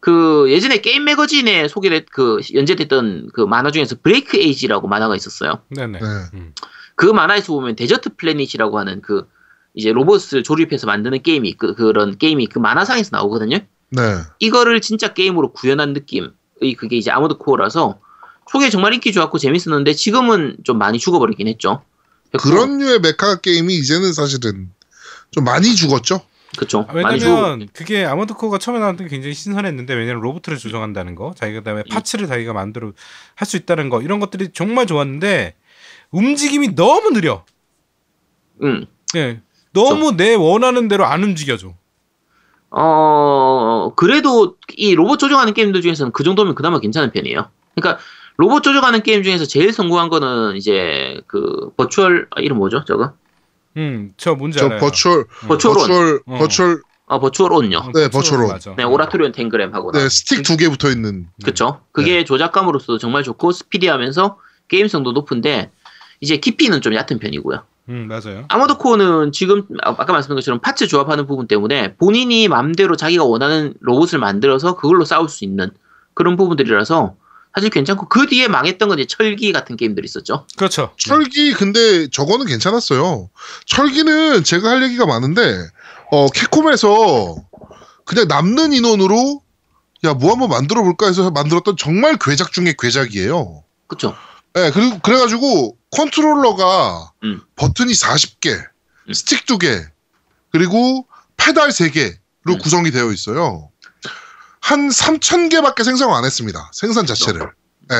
[0.00, 5.62] 그 예전에 게임 매거진에 소개됐 그 연재됐던 그 만화 중에서 Break Age라고 만화가 있었어요.
[5.68, 6.00] 네네.
[6.00, 6.06] 네.
[6.34, 6.54] 음.
[6.96, 9.28] 그 만화에서 보면 Desert Planet이라고 하는 그
[9.74, 13.58] 이제 로봇을 조립해서 만드는 게임이 그 그런 게임이 그 만화상에서 나오거든요.
[13.90, 14.02] 네.
[14.40, 18.00] 이거를 진짜 게임으로 구현한 느낌의 그게 이제 Armored Core라서
[18.50, 21.82] 초기에 정말 인기 좋았고 재밌었는데 지금은 좀 많이 죽어버리긴 했죠.
[22.38, 24.70] 그런 류의 메카 게임이 이제는 사실은
[25.30, 26.20] 좀 많이 죽었죠.
[26.58, 26.84] 그쵸.
[26.88, 27.68] 아, 많이 왜냐면.
[27.72, 32.26] 그게 아마드 코어가 처음에 나왔던 게 굉장히 신선했는데 왜냐면 로봇을 조정한다는 거, 자기가 그다음에 파츠를
[32.26, 32.92] 자기가 만들어
[33.34, 35.54] 할 수 있다는 거 이런 것들이 정말 좋았는데
[36.10, 37.44] 움직임이 너무 느려.
[38.62, 38.86] 응.
[39.16, 39.40] 예.
[39.72, 41.72] 너무 내 원하는 대로 안 움직여줘.
[42.70, 47.48] 어 그래도 이 로봇 조종하는 게임들 중에서는 그 정도면 그나마 괜찮은 편이에요.
[47.74, 48.02] 그러니까
[48.36, 52.84] 로봇 조종하는 게임 중에서 제일 성공한 거는 이제 그 Virtual 아, 이름 뭐죠?
[52.86, 53.12] 저거?
[53.76, 54.80] 음, 저 뭔지 저 알아요.
[54.80, 55.82] Virtual Virtual On.
[55.82, 56.38] Virtual 어.
[56.38, 57.78] Virtual 어 Virtual On요.
[57.78, 58.74] 어, 네, Virtual Virtual 맞아.
[58.76, 61.80] 네 Oratorio Tangram 하고 네, 스틱 두 개 붙어 있는 그쵸.
[61.92, 65.70] 그게 조작감으로서도 정말 좋고 스피디하면서 게임성도 높은데
[66.20, 67.62] 이제 깊이는 좀 얕은 편이고요.
[67.88, 68.44] 음, 맞아요.
[68.48, 73.74] 아머드 코어는 지금 아- 아까 말씀드린 것처럼 parts 조합하는 부분 때문에 본인이 마음대로 자기가 원하는
[73.80, 75.70] 로봇을 만들어서 그걸로 싸울 수 있는
[76.14, 77.16] 그런 부분들이라서
[77.54, 80.46] 사실 괜찮고 그 뒤에 망했던 건 이제 철기 같은 게임들이 있었죠.
[80.56, 80.94] 그렇죠.
[80.98, 83.30] 철기 근데 저거는 괜찮았어요.
[83.66, 85.40] 철기는 제가 할 얘기가 많은데
[86.10, 87.36] 어 캡콤에서
[88.04, 89.42] 그냥 남는 인원으로
[90.04, 93.62] 야 뭐 한번 만들어 볼까 해서 만들었던 정말 괴작 중에 괴작이에요.
[93.86, 94.16] 그쵸?
[94.56, 97.40] 예, 그리고 그래가지고 컨트롤러가 음.
[97.56, 98.50] 버튼이 40개,
[99.08, 99.12] 음.
[99.12, 99.86] 스틱 2개,
[100.50, 102.16] 그리고 페달 3개로
[102.48, 102.58] 음.
[102.58, 103.70] 구성이 되어 있어요.
[104.62, 106.70] 한 3,000개밖에 생산 안 했습니다.
[106.72, 107.42] 생산 자체를.
[107.90, 107.96] 예.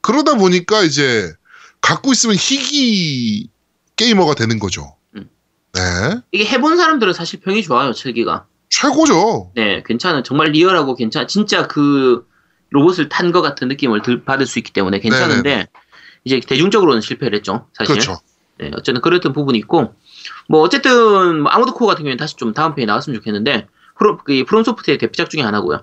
[0.00, 1.32] 그러다 보니까 이제
[1.80, 3.48] 갖고 있으면 희귀
[3.96, 4.96] 게이머가 되는 거죠.
[5.16, 5.28] 음.
[5.74, 5.80] 네.
[6.32, 8.46] 이게 해본 사람들은 사실 평이 좋아요, 철기가.
[8.68, 9.50] 최고죠.
[9.56, 12.24] 네, 괜찮은, 정말 리얼하고 괜찮, 진짜 그
[12.70, 15.66] 로봇을 탄 것 같은 느낌을 들- 받을 수 있기 때문에 괜찮은데,
[16.24, 17.92] 이제 대중적으로는 실패를 했죠, 사실.
[17.94, 18.20] 그렇죠.
[18.58, 19.92] 네, 어쨌든 그랬던 부분이 있고,
[20.48, 23.66] 뭐, 어쨌든, 뭐 Armored Core 같은 경우에는 다시 좀 다음 편에 나왔으면 좋겠는데,
[24.00, 25.82] From, 그 From Soft의 대표작 중에 하나고요.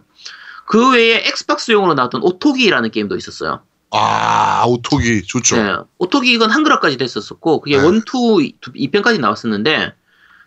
[0.65, 3.61] 그 외에 Xbox용으로 나왔던 오토기라는 게임도 있었어요.
[3.91, 5.55] 아, 오토기 좋죠.
[5.55, 7.83] 네, 오토기 이건 한글화까지 됐었었고, 그게 네.
[7.83, 9.93] one, two, 두- 2편까지 나왔었는데,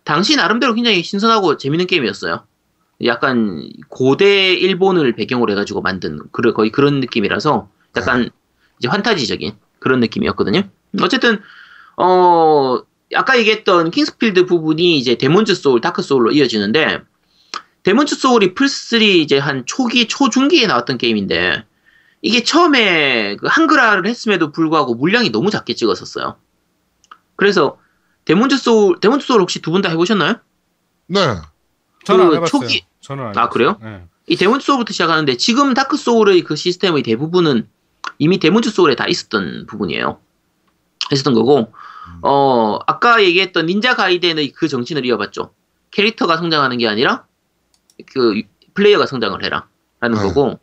[0.04, 2.44] 당시 나름대로 굉장히 신선하고 재밌는 게임이었어요.
[3.04, 8.28] 약간 고대 일본을 배경으로 해가지고 만든 그 거의 그런 느낌이라서 약간
[8.78, 10.64] 이제 환타지적인 그런 느낌이었거든요.
[11.00, 11.40] 어쨌든
[11.96, 12.78] 어
[13.14, 17.00] 아까 얘기했던 King's Field 부분이 이제 Demon's Souls, Dark Souls로 이어지는데
[17.83, 21.64] Demon's Souls가 플스3 이제 한 초기 초중기에 나왔던 게임인데
[22.23, 26.37] 이게 처음에 그 한글화를 했음에도 불구하고 물량이 너무 작게 찍었었어요.
[27.37, 27.79] 그래서
[28.27, 30.35] Demon's Souls Demon's Souls 혹시 두 분 다 해보셨나요?
[31.07, 31.21] 네.
[32.05, 32.47] 저는 안그 해봤어요.
[32.61, 33.49] 초기- 저는 안 아, 해봤어요.
[33.51, 33.79] 그래요?
[33.83, 34.05] 네.
[34.27, 37.66] 이 Demon's Souls부터 시작하는데 지금 Dark Souls의 그 시스템의 대부분은
[38.19, 40.21] 이미 Demon's Souls에 다 있었던 부분이에요.
[41.12, 41.73] 있었던 거고
[42.23, 45.53] 어 아까 얘기했던 닌자 가이덴의 그 정신을 이어받죠.
[45.90, 47.25] 캐릭터가 성장하는 게 아니라
[48.13, 48.43] 그
[48.75, 49.69] 플레이어가 성장을 해라
[50.01, 50.23] 라는 네.
[50.29, 50.59] 거고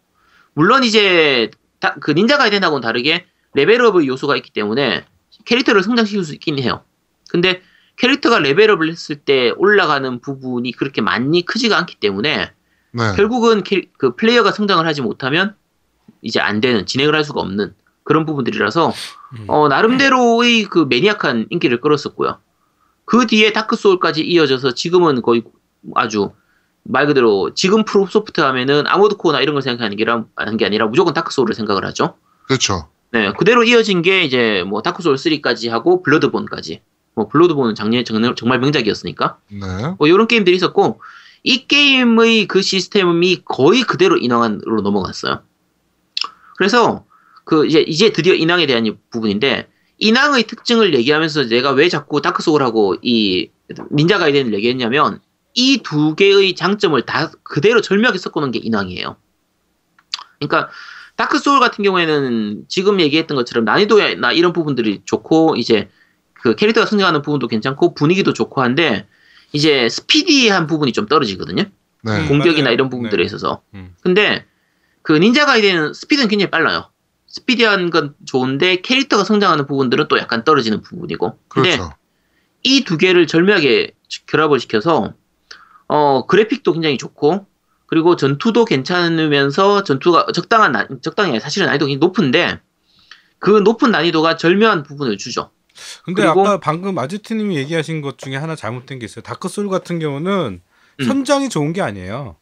[0.54, 5.06] 물론 이제 다- 그 닌자 가이덴하고는 다르게 level up의 요소가 있기 때문에
[5.46, 6.84] 캐릭터를 성장시킬 수 있긴 해요.
[7.30, 7.62] 근데
[7.98, 12.52] 캐릭터가 level up을 했을 때 올라가는 부분이 그렇게 많이 크지가 않기 때문에
[12.92, 13.14] 네.
[13.16, 15.56] 결국은 캐- 그 플레이어가 성장을 하지 못하면
[16.22, 17.74] 이제 안 되는 진행을 할 수가 없는
[18.04, 18.94] 그런 부분들이라서
[19.40, 19.46] 음.
[19.48, 22.40] 어, 나름대로의 그 maniac한 인기를 끌었었고요.
[23.06, 25.44] 그 뒤에 Dark Souls까지 이어져서 지금은 거의
[25.96, 26.32] 아주
[26.90, 30.66] 말 그대로 지금 From Soft 하면은 아모드 코어나 이런 걸 생각하는 게, 아니라- 하는 게
[30.66, 32.16] 아니라 무조건 다크 소울을 생각을 하죠.
[32.48, 32.88] 그렇죠.
[33.12, 36.82] 네, 그대로 이어진 게 이제 뭐 Dark Souls 3까지 하고 Bloodborne까지.
[37.16, 38.04] 뭐 Bloodborne은 작년에
[38.36, 39.38] 정말, 명작이었으니까.
[39.50, 39.60] 네.
[39.98, 41.02] 뭐 이런 게임들이 있었고
[41.44, 45.42] 이 게임의 그 시스템이 거의 그대로 인왕으로 넘어갔어요.
[46.58, 47.06] 그래서
[47.44, 49.68] 그 이제 이제 드디어 인왕에 대한 이 부분인데
[50.00, 53.50] 인왕의 특징을 얘기하면서 내가 왜 자꾸 Dark Souls하고 이
[53.92, 55.20] 닌자 가이덴을 얘기했냐면
[55.58, 59.18] 이 두 개의 장점을 다 그대로 절묘하게 섞어놓은 게 인왕이에요.
[60.40, 60.70] 그러니까
[61.16, 65.90] Dark Souls 같은 경우에는 지금 얘기했던 것처럼 난이도나 이런 부분들이 좋고 이제
[66.34, 69.08] 그 캐릭터가 성장하는 부분도 괜찮고 분위기도 좋고 한데
[69.52, 71.64] 이제 스피디한 부분이 좀 떨어지거든요.
[72.04, 72.22] 네.
[72.22, 72.28] 음.
[72.28, 72.74] 공격이나 맞아요.
[72.76, 73.26] 이런 부분들에 네.
[73.26, 73.64] 있어서.
[73.74, 73.96] 음.
[74.02, 74.46] 근데
[75.02, 76.92] 그 닌자 가이드는 스피드는 굉장히 빨라요.
[77.26, 81.40] 스피디한 건 좋은데 캐릭터가 성장하는 부분들은 또 약간 떨어지는 부분이고.
[81.48, 81.94] 근데 그렇죠.
[82.62, 83.94] 이두 개를 절묘하게
[84.28, 85.16] 결합을 시켜서
[85.88, 87.46] 어 그래픽도 굉장히 좋고
[87.86, 92.60] 그리고 전투도 괜찮으면서 전투가 적당한 난- 적당히 사실은 난이도가 굉장히 높은데
[93.40, 95.52] 그 높은 난이도가 절묘한 부분을 주죠.
[96.04, 99.22] 근데 아까 방금 아지트님이 얘기하신 것 중에 하나 잘못된 게 있어요.
[99.22, 100.62] Dark Souls 같은 경우는
[101.00, 101.06] 음.
[101.06, 102.36] 성장이 좋은 게 아니에요.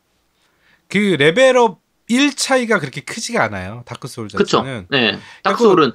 [0.87, 3.83] 그 level up 1 차이가 그렇게 크지가 않아요.
[3.85, 4.57] Dark Souls 그쵸?
[4.59, 4.87] 자체는.
[4.89, 5.19] 네.
[5.43, 5.91] Dark Souls는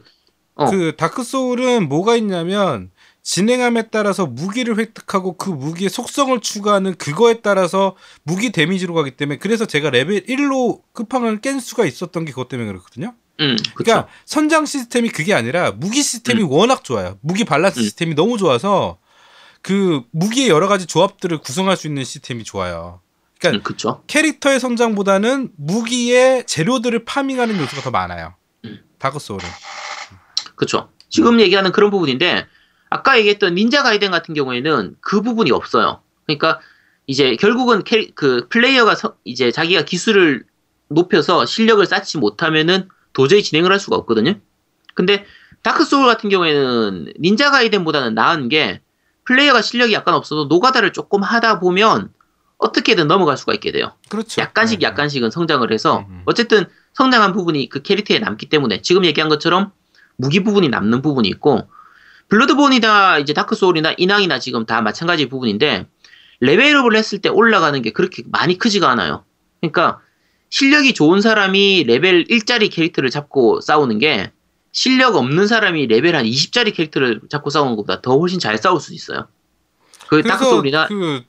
[0.56, 0.70] 어.
[0.70, 2.90] 그 Dark Souls는 뭐가 있냐면
[3.22, 9.66] 진행함에 따라서 무기를 획득하고 그 무기의 속성을 추가하는 그거에 따라서 무기 damage로 가기 때문에 그래서
[9.66, 13.14] 제가 레벨 1로 끝판을 깬 수가 있었던 게 그것 때문에 그렇거든요.
[13.40, 13.56] 음.
[13.74, 17.18] 그러니까 성장 시스템이 그게 아니라 무기 시스템이 워낙 좋아요.
[17.20, 17.82] 무기 밸런스 음.
[17.82, 18.98] 시스템이 너무 좋아서
[19.62, 23.00] 그 무기의 여러 가지 조합들을 구성할 수 있는 시스템이 좋아요.
[23.38, 24.02] 그러니까 음, 그쵸.
[24.06, 28.34] 캐릭터의 성장보다는 무기의 재료들을 farming하는 요소가 더 많아요.
[28.64, 28.80] 음.
[28.98, 29.48] Dark Souls는.
[30.56, 30.90] 그쵸.
[31.08, 32.46] 지금 얘기하는 그런 부분인데,
[32.90, 36.00] 아까 얘기했던 닌자 가이덴 같은 경우에는 그 부분이 없어요.
[36.26, 36.60] 그러니까,
[37.06, 40.44] 이제 결국은 캐, 그 플레이어가 서- 이제 자기가 기술을
[40.88, 44.34] 높여서 실력을 쌓지 못하면은 도저히 진행을 할 수가 없거든요.
[44.94, 45.24] 근데
[45.62, 48.80] Dark Souls 같은 경우에는 닌자 가이덴보다는 나은 게
[49.24, 52.12] 플레이어가 실력이 약간 없어도 노가다를 조금 하다 보면
[52.58, 53.92] 어떻게든 넘어갈 수가 있게 돼요.
[54.08, 54.40] 그렇죠.
[54.40, 54.86] 약간씩 네.
[54.86, 56.22] 약간씩은 성장을 해서 음, 음.
[56.26, 59.72] 어쨌든 성장한 부분이 그 캐릭터에 남기 때문에 지금 얘기한 것처럼
[60.16, 61.68] 무기 부분이 남는 부분이 있고
[62.30, 65.86] Bloodborne이나 이제 Dark Souls나 인왕이나 지금 다 마찬가지 부분인데
[66.40, 69.24] level up을 했을 때 올라가는 게 그렇게 많이 크지가 않아요.
[69.60, 70.00] 그러니까
[70.48, 74.32] 실력이 좋은 사람이 레벨 1짜리 캐릭터를 잡고 싸우는 게
[74.72, 78.94] 실력 없는 사람이 레벨 한 20짜리 캐릭터를 잡고 싸우는 것보다 더 훨씬 잘 싸울 수
[78.94, 79.28] 있어요.
[80.08, 81.22] 그 Dark Souls나 그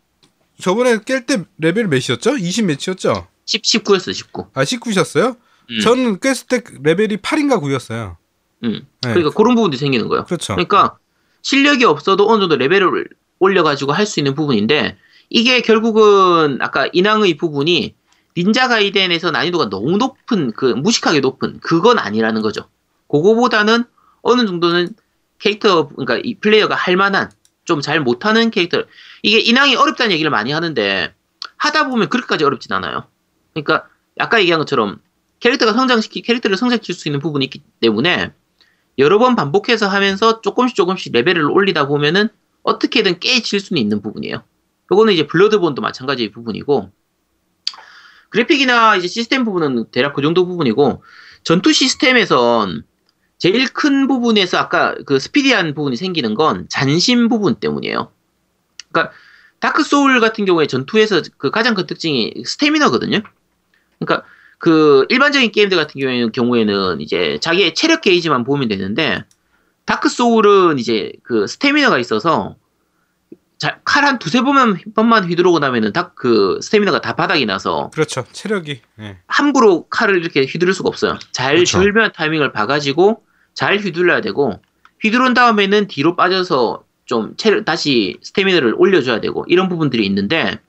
[0.59, 2.37] 저번에 깰 때 레벨 몇이었죠?
[2.37, 3.27] 20 몇이었죠?
[3.45, 4.45] 10, 19였어요, 19.
[4.53, 5.37] 아 19셨어요?
[5.71, 5.79] 음.
[5.81, 8.17] 저는 깼을 때 레벨이 8인가 9였어요.
[8.63, 8.85] 음.
[9.01, 9.13] 네.
[9.13, 10.25] 그러니까 그런 부분도 생기는 거예요.
[10.25, 10.53] 그렇죠.
[10.53, 10.97] 그러니까
[11.41, 13.07] 실력이 없어도 어느 정도 레벨을
[13.39, 14.97] 올려가지고 할 수 있는 부분인데
[15.29, 17.95] 이게 결국은 아까 인왕의 부분이
[18.37, 22.65] 닌자 가이덴에서 난이도가 너무 높은 그 무식하게 높은 그건 아니라는 거죠.
[23.07, 23.83] 그거보다는
[24.21, 24.89] 어느 정도는
[25.39, 27.29] 캐릭터 그러니까 이 플레이어가 할 만한
[27.65, 28.83] 좀 잘 못하는 캐릭터
[29.23, 31.13] 이게 인왕이 어렵다는 얘기를 많이 하는데
[31.57, 33.03] 하다 보면 그렇게까지 어렵진 않아요.
[33.53, 33.87] 그러니까
[34.19, 34.99] 아까 얘기한 것처럼
[35.39, 38.31] 캐릭터가 성장시키 캐릭터를 성장시킬 수 있는 부분이 있기 때문에
[39.01, 42.29] 여러 번 반복해서 하면서 조금씩 조금씩 레벨을 올리다 보면은
[42.63, 44.43] 어떻게든 깨질 수는 있는 부분이에요.
[44.91, 46.91] 요거는 이제 Bloodborne도 마찬가지의 부분이고
[48.29, 51.03] 그래픽이나 이제 시스템 부분은 대략 그 정도 부분이고
[51.43, 52.83] 전투 시스템에선
[53.37, 58.11] 제일 큰 부분에서 아까 그 스피디한 부분이 생기는 건 잔심 부분 때문이에요.
[58.91, 59.13] 그러니까
[59.59, 63.21] Dark Souls 같은 경우에 전투에서 그 가장 큰 특징이 스태미너거든요.
[63.99, 64.27] 그러니까
[64.61, 69.23] 그 일반적인 게임들 같은 경우에는, 경우에는 이제 자기의 체력 게이지만 보면 되는데
[69.85, 72.55] 다크 소울은 이제 그 스태미너가 있어서
[73.83, 78.23] 칼 한 두세 번만 번만 휘두르고 나면은 딱그 스태미너가 다 바닥이 나서 그렇죠.
[78.31, 78.81] 체력이.
[78.99, 79.17] 예.
[79.25, 81.17] 함부로 칼을 이렇게 휘두를 수가 없어요.
[81.31, 81.79] 잘 그렇죠.
[81.79, 83.23] 절묘한 타이밍을 봐가지고
[83.55, 84.61] 잘 휘둘러야 되고
[85.01, 90.59] 휘두른 다음에는 뒤로 빠져서 좀 체력 다시 스태미너를 올려줘야 되고 이런 부분들이 있는데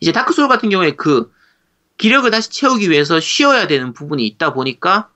[0.00, 1.30] 이제 다크 소울 같은 경우에 그
[2.00, 5.10] 기력을 다시 채우기 위해서 쉬어야 되는 부분이 있다 보니까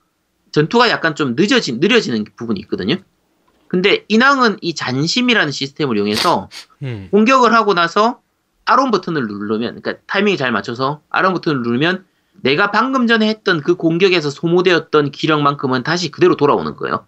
[0.51, 2.97] 전투가 약간 좀 늦어진 느려지는 부분이 있거든요.
[3.67, 6.47] 근데 인왕은 이 잔심이라는 시스템을 이용해서
[6.83, 7.07] 음.
[7.09, 8.21] 공격을 하고 나서
[8.65, 12.05] R1 버튼을 누르면, 그러니까 타이밍이 잘 맞춰서 R1 버튼을 누르면
[12.41, 17.07] 내가 방금 전에 했던 그 공격에서 소모되었던 기력만큼은 다시 그대로 돌아오는 거예요.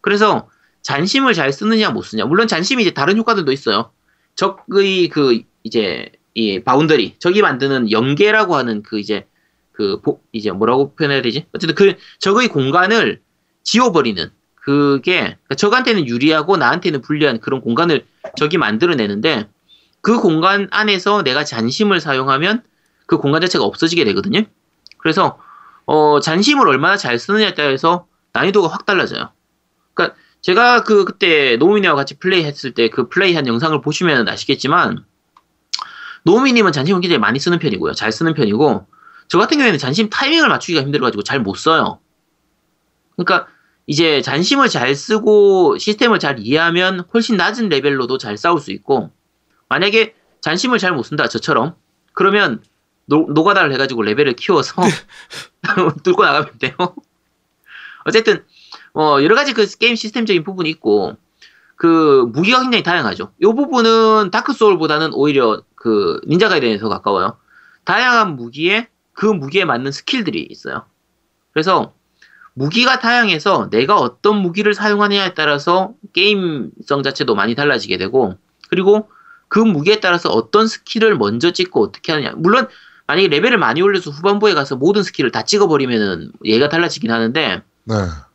[0.00, 0.48] 그래서
[0.82, 2.26] 잔심을 잘 쓰느냐 못 쓰냐.
[2.26, 3.90] 물론 잔심이 이제 다른 효과들도 있어요.
[4.36, 9.26] 적의 그 이제 이 boundary, 적이 만드는 연계라고 하는 그 이제
[9.72, 11.46] 그 보- 이제 뭐라고 표현해야 되지?
[11.52, 13.20] 어쨌든 그 적의 공간을
[13.64, 19.48] 지워버리는 그게 그러니까 적한테는 유리하고 나한테는 불리한 그런 공간을 적이 만들어내는데
[20.00, 22.62] 그 공간 안에서 내가 잔심을 사용하면
[23.06, 24.42] 그 공간 자체가 없어지게 되거든요.
[24.98, 25.38] 그래서
[25.86, 29.30] 어, 잔심을 얼마나 잘 쓰느냐에 따라서 난이도가 확 달라져요.
[29.94, 35.04] 그러니까 제가 그 그때 노미님과 같이 플레이했을 때 그 플레이한 영상을 보시면 아시겠지만
[36.28, 37.94] 노미님은 잔심을 굉장히 많이 쓰는 편이고요.
[37.94, 38.86] 잘 쓰는 편이고
[39.28, 42.00] 저 같은 경우에는 잔심 타이밍을 맞추기가 힘들어가지고 잘 못 써요.
[43.16, 43.48] 그러니까
[43.86, 49.10] 이제 잔심을 잘 쓰고 시스템을 잘 이해하면 훨씬 낮은 레벨로도 잘 싸울 수 있고
[49.70, 51.74] 만약에 잔심을 잘 못 쓴다 저처럼
[52.12, 52.62] 그러면
[53.06, 54.82] 노, 노가다를 해가지고 레벨을 키워서
[56.04, 56.74] 뚫고 나가면 돼요.
[58.04, 58.44] 어쨌든
[58.92, 61.16] 어, 여러 가지 그 게임 시스템적인 부분이 있고
[61.76, 63.32] 그 무기가 굉장히 다양하죠.
[63.40, 67.36] 이 부분은 다크 소울보다는 오히려 그 닌자 가이덴에 더 가까워요.
[67.84, 70.84] 다양한 무기에 그 무기에 맞는 스킬들이 있어요.
[71.52, 71.92] 그래서
[72.54, 78.36] 무기가 다양해서 내가 어떤 무기를 사용하느냐에 따라서 게임성 자체도 많이 달라지게 되고
[78.68, 79.08] 그리고
[79.48, 82.32] 그 무기에 따라서 어떤 스킬을 먼저 찍고 어떻게 하느냐.
[82.36, 82.68] 물론
[83.06, 87.94] 만약에 레벨을 많이 올려서 후반부에 가서 모든 스킬을 다 찍어버리면은 얘기가 달라지긴 하는데 네.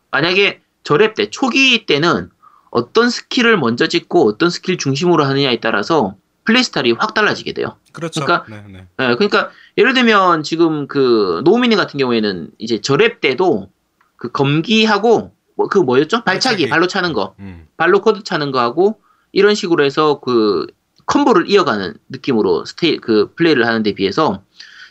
[0.09, 2.29] 만약에 저렙 때 초기 때는
[2.71, 7.77] 어떤 스킬을 먼저 찍고 어떤 스킬 중심으로 하느냐에 따라서 플레이 스타일이 확 달라지게 돼요.
[7.93, 8.25] 그렇죠.
[8.25, 8.79] 그러니까- 네, 네.
[8.99, 13.69] 예, 그러니까 예를 들면 지금 그 노미님 같은 경우에는 이제 저렙 때도
[14.17, 16.23] 그 검기하고 뭐 그 뭐였죠?
[16.23, 16.69] 발차기 발차기.
[16.69, 17.67] 발로 차는 거, 음.
[17.77, 18.99] 발로 걷어차는 거 하고
[19.31, 20.65] 이런 식으로 해서 그
[21.05, 24.43] 콤보를 이어가는 느낌으로 스테이 그 플레이를 하는데 비해서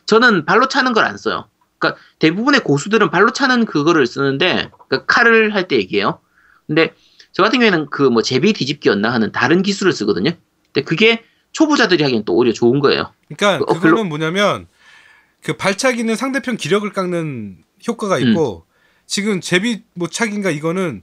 [0.06, 1.48] 저는 발로 차는 걸 안 써요.
[1.78, 6.20] 그러니까 대부분의 고수들은 발로 차는 그거를 쓰는데 그러니까 칼을 할 때 얘기해요.
[6.66, 6.94] 근데
[7.32, 10.30] 저 같은 경우에는 그 뭐 제비 뒤집기였나 하는 다른 기술을 쓰거든요.
[10.72, 13.12] 근데 그게 초보자들이 하기엔 또 오히려 좋은 거예요.
[13.28, 14.66] 그러니까 어, 그거는 뭐냐면
[15.42, 18.28] 그 발차기는 상대편 기력을 깎는 효과가 음.
[18.28, 18.64] 있고
[19.06, 21.02] 지금 제비 뭐 차기인가 이거는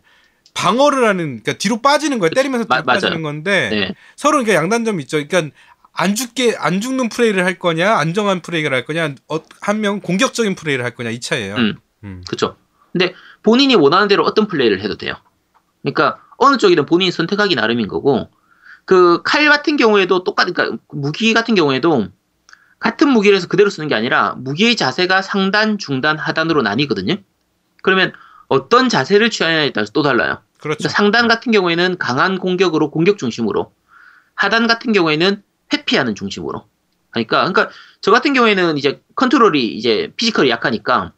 [0.53, 3.23] 방어를 하는 그러니까 뒤로 빠지는 거야 때리면서 마- 뒤로 빠지는 맞아요.
[3.23, 3.95] 건데 네.
[4.15, 5.17] 서로 그러니까 양단점이 있죠.
[5.25, 5.55] 그러니까
[5.93, 10.83] 안 죽게 안 죽는 플레이를 할 거냐 안정한 플레이를 할 거냐 어, 한명 공격적인 플레이를
[10.83, 11.55] 할 거냐 이 차이예요.
[11.55, 11.75] 음.
[12.03, 12.23] 음.
[12.27, 12.55] 그쵸.
[12.91, 15.13] 근데 본인이 원하는 대로 어떤 플레이를 해도 돼요.
[15.83, 18.29] 그러니까 어느 쪽이든 본인이 선택하기 나름인 거고
[18.89, 22.07] 그 칼 같은 경우에도 똑같 그러니까 무기 같은 경우에도
[22.79, 27.17] 같은 무기를 해서 그대로 쓰는 게 아니라 무기의 자세가 상단, 중단, 하단으로 나뉘거든요.
[27.83, 28.13] 그러면
[28.47, 30.39] 어떤 자세를 취하느냐에 따라서 또 달라요.
[30.59, 30.79] 그렇죠.
[30.79, 33.71] 그러니까 상단 같은 경우에는 강한 공격으로 공격 중심으로
[34.33, 36.65] 하단 같은 경우에는 회피하는 중심으로
[37.11, 37.69] 하니까 그러니까
[38.01, 41.13] 저 같은 경우에는 이제 컨트롤이 이제 피지컬이 약하니까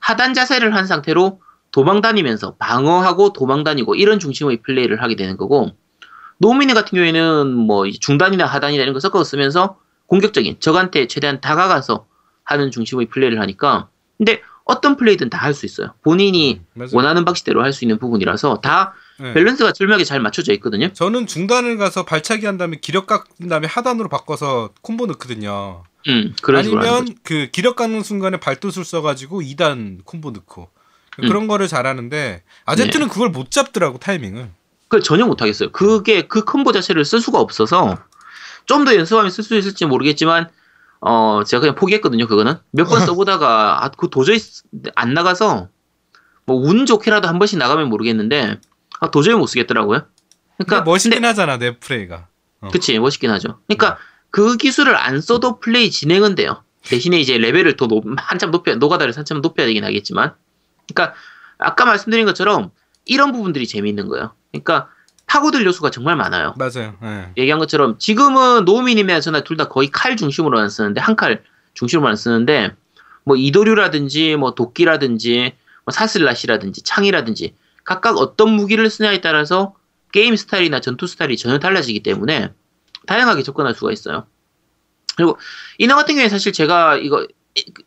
[0.00, 5.70] 하단 자세를 한 상태로 도망 다니면서 방어하고 도망 다니고 이런 중심의 플레이를 하게 되는 거고
[6.42, 12.06] 노미니 같은 경우에는 뭐 중단이나 하단이나 이런 거 섞어 쓰면서 공격적인 적한테 최대한 다가가서
[12.44, 15.94] 하는 중심의 플레이를 하니까 근데 어떤 플레이든 다 할 수 있어요.
[16.02, 16.90] 본인이 맞아요.
[16.94, 19.32] 원하는 방식대로 할 수 있는 부분이라서 다 네.
[19.34, 20.92] 밸런스가 절묘하게 잘 맞춰져 있거든요.
[20.92, 25.84] 저는 중단을 가서 발차기 한 다음에 기력 깎은 다음에 하단으로 바꿔서 콤보 넣거든요.
[26.08, 27.06] 음, 아니면.
[27.22, 30.70] 그 기력 깎는 순간에 발도술 써가지고 2단 콤보 넣고
[31.22, 31.28] 음.
[31.28, 34.50] 그런 거를 잘하는데 아제트는 그걸 못 잡더라고 타이밍을.
[34.92, 35.72] 그걸 전혀 못 하겠어요.
[35.72, 37.96] 그게 그 콤보 자체를 쓸 수가 없어서
[38.66, 40.50] 좀 더 연습하면 쓸 수 있을지 모르겠지만
[41.00, 42.26] 어 제가 그냥 포기했거든요.
[42.26, 44.62] 그거는 몇 번 써보다가 아, 그 도저히 쓰-
[44.94, 45.68] 안 나가서
[46.44, 48.60] 뭐 운 좋게라도 한 번씩 나가면 모르겠는데
[49.00, 50.02] 아, 도저히 못 쓰겠더라고요.
[50.58, 52.26] 그러니까 멋있긴 근데- 하잖아 내 플레이가.
[52.60, 52.68] 어.
[52.68, 53.60] 그치 멋있긴 하죠.
[53.66, 53.96] 그러니까
[54.30, 56.62] 그 기술을 안 써도 플레이 진행은 돼요.
[56.84, 60.34] 대신에 이제 레벨을 더 높, 한참 높여 노가다를 한참 높여야 되긴 하겠지만,
[60.92, 61.16] 그러니까
[61.58, 62.70] 아까 말씀드린 것처럼
[63.04, 64.32] 이런 부분들이 재미있는 거예요.
[64.52, 64.88] 그러니까
[65.26, 66.54] 파고들 요소가 정말 많아요.
[66.58, 66.96] 맞아요.
[67.02, 67.32] 예.
[67.38, 71.42] 얘기한 것처럼 지금은 노우미님이나 저나 둘 다 거의 칼 중심으로만 쓰는데 한 칼
[71.74, 72.74] 중심으로만 쓰는데
[73.24, 79.74] 뭐 이도류라든지 뭐 도끼라든지 뭐 사슬낫이라든지 창이라든지 각각 어떤 무기를 쓰냐에 따라서
[80.12, 82.52] 게임 스타일이나 전투 스타일이 전혀 달라지기 때문에
[83.06, 84.26] 다양하게 접근할 수가 있어요.
[85.16, 85.38] 그리고
[85.78, 87.26] 인왕 같은 경우에 사실 제가 이거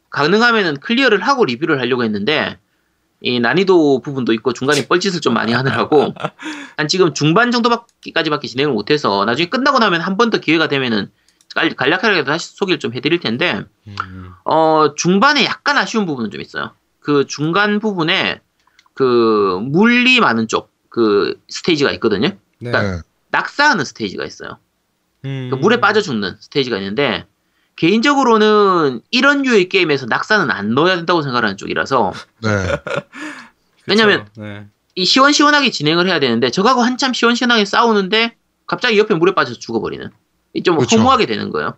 [0.09, 2.57] 가능하면은 클리어를 하고 리뷰를 하려고 했는데
[3.21, 6.13] 이 난이도 부분도 있고 중간에 뻘짓을 좀 많이 하느라고
[6.77, 11.11] 한 지금 중반 정도까지밖에 진행을 못해서 나중에 끝나고 나면 한 번 더 기회가 되면은
[11.55, 14.31] 간- 간략하게 다시 소개를 좀 해드릴 텐데 음.
[14.43, 16.71] 어 중반에 약간 아쉬운 부분은 좀 있어요.
[16.99, 18.41] 그 중간 부분에
[18.93, 22.29] 그 물리 많은 쪽 그 스테이지가 있거든요.
[22.59, 22.71] 네.
[22.71, 22.99] 네.
[23.31, 24.59] 낙사하는 스테이지가 있어요.
[25.25, 25.49] 음.
[25.51, 27.25] 그 물에 빠져 죽는 스테이지가 있는데
[27.75, 32.49] 개인적으로는 이런 류의 게임에서 낙사는 안 넣어야 된다고 생각하는 쪽이라서 네.
[33.87, 34.27] 왜냐면.
[34.37, 34.67] 네.
[34.97, 40.09] 이 시원시원하게 진행을 해야 되는데 저하고 한참 시원시원하게 싸우는데 갑자기 옆에 물에 빠져서 죽어버리는
[40.53, 40.97] 이 좀 그쵸.
[40.97, 41.75] 허무하게 되는 거예요.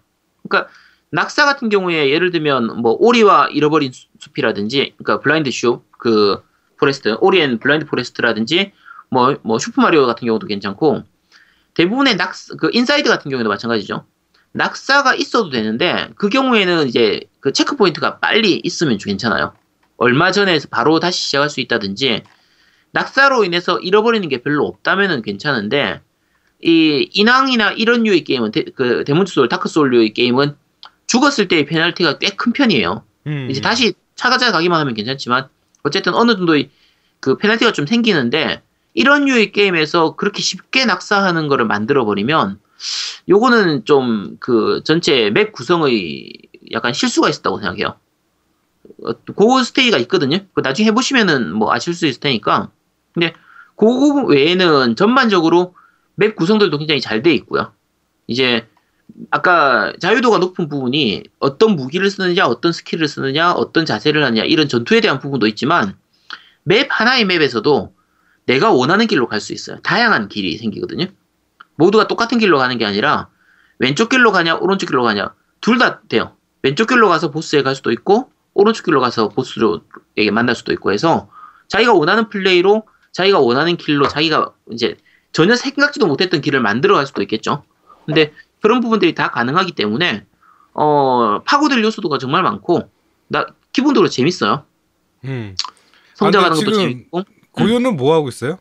[0.48, 0.72] 그러니까
[1.10, 6.44] 낙사 같은 경우에 예를 들면 뭐 오리와 잃어버린 수- 숲이라든지 그러니까 블라인드 슈 그
[6.80, 8.72] 포레스트 오리엔 블라인드 포레스트라든지
[9.10, 11.02] 뭐 뭐 슈퍼마리오 같은 경우도 괜찮고
[11.74, 14.06] 대부분의 낙사 그 인사이드 같은 경우에도 마찬가지죠.
[14.58, 19.54] 낙사가 있어도 되는데 그 경우에는 이제 그 체크 포인트가 빨리 있으면 괜찮아요.
[19.98, 22.24] 얼마 전에 바로 다시 시작할 수 있다든지
[22.92, 26.02] 낙사로 인해서 잃어버리는 게 별로 없다면은 괜찮은데
[26.64, 30.56] 이 인왕이나 이런 류의 게임은 데, 그 데몬즈 소울, 다크 소울류의 게임은
[31.06, 33.04] 죽었을 때의 페널티가 꽤 큰 편이에요.
[33.28, 33.48] 음.
[33.52, 35.48] 이제 다시 찾아가기만 하면 괜찮지만
[35.84, 36.72] 어쨌든 어느 정도의
[37.20, 38.62] 그 페널티가 좀 생기는데
[38.96, 42.60] 이런 류의 게임에서 그렇게 쉽게 낙사하는 거를 만들어 버리면
[43.30, 46.32] 요거는 좀 그 전체 맵 구성의
[46.72, 47.96] 약간 실수가 있었다고 생각해요.
[49.04, 50.40] 어, 그 스테이지가 있거든요.
[50.54, 52.72] 그 나중에 해보시면은 뭐 아실 수 있을 테니까.
[53.14, 53.34] 근데
[53.76, 55.76] 그거 외에는 전반적으로
[56.16, 57.74] 맵 구성들도 굉장히 잘 돼 있고요.
[58.28, 58.68] 이제
[59.32, 65.02] 아까 자유도가 높은 부분이 어떤 무기를 쓰느냐, 어떤 스킬을 쓰느냐, 어떤 자세를 하느냐 이런 전투에
[65.02, 65.96] 대한 부분도 있지만
[66.64, 67.94] 맵 하나의 맵에서도
[68.46, 69.80] 내가 원하는 길로 갈 수 있어요.
[69.82, 71.08] 다양한 길이 생기거든요.
[71.78, 73.30] 모두가 똑같은 길로 가는 게 아니라
[73.80, 76.34] 왼쪽 길로 가냐, 오른쪽 길로 가냐 둘 다 돼요.
[76.64, 81.30] 왼쪽 길로 가서 보스에 갈 수도 있고 오른쪽 길로 가서 보스에게 만날 수도 있고 해서
[81.68, 84.96] 자기가 원하는 플레이로 자기가 원하는 길로 자기가 이제
[85.32, 87.64] 전혀 생각지도 못했던 길을 만들어 갈 수도 있겠죠.
[88.06, 90.26] 근데 그런 부분들이 다 가능하기 때문에
[90.74, 92.90] 어 파고들 요소도가 정말 많고
[93.28, 94.64] 나 기본적으로 재밌어요.
[95.26, 95.56] 음.
[96.16, 98.58] 성장하는 아, 것도 지금 재밌고 고요는 뭐 하고 있어요?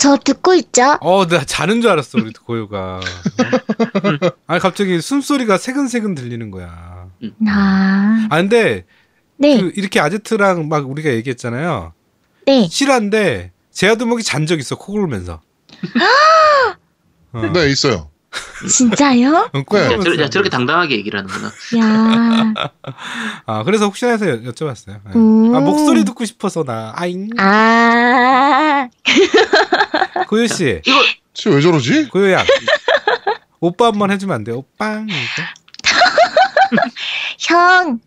[0.00, 0.96] 저 듣고 있죠?
[1.02, 3.00] 어, 나 자는 줄 알았어 우리 고요가.
[3.00, 4.30] 어?
[4.46, 7.06] 아니 갑자기 숨소리가 새근새근 들리는 거야.
[7.46, 8.86] 아, 아 근데
[9.36, 11.92] 네, 그 이렇게 아제트랑 막 우리가 얘기했잖아요.
[12.46, 12.66] 네.
[12.70, 15.42] 실한데 제아두목이 잔 적 있어 코 골면서.
[17.32, 17.42] 어.
[17.52, 18.09] 네, 있어요.
[18.68, 19.50] 진짜요?
[19.52, 19.60] 네.
[19.60, 21.50] 야, 저, 야, 저렇게 당당하게 얘기를 하는구나.
[21.78, 22.54] 야,
[23.46, 25.00] 아 그래서 혹시나 해서 여- 여쭤봤어요.
[25.06, 25.12] 네.
[25.16, 25.54] 음.
[25.54, 28.88] 아 목소리 듣고 싶어서 나 아잉 아,
[30.28, 31.02] 고요 씨 이거
[31.34, 32.08] 지금 왜 저러지?
[32.08, 32.44] 고요야
[33.60, 34.64] 오빠 한 번 해주면 안 돼요?
[34.78, 35.08] 이렇게?
[37.40, 37.98] 형,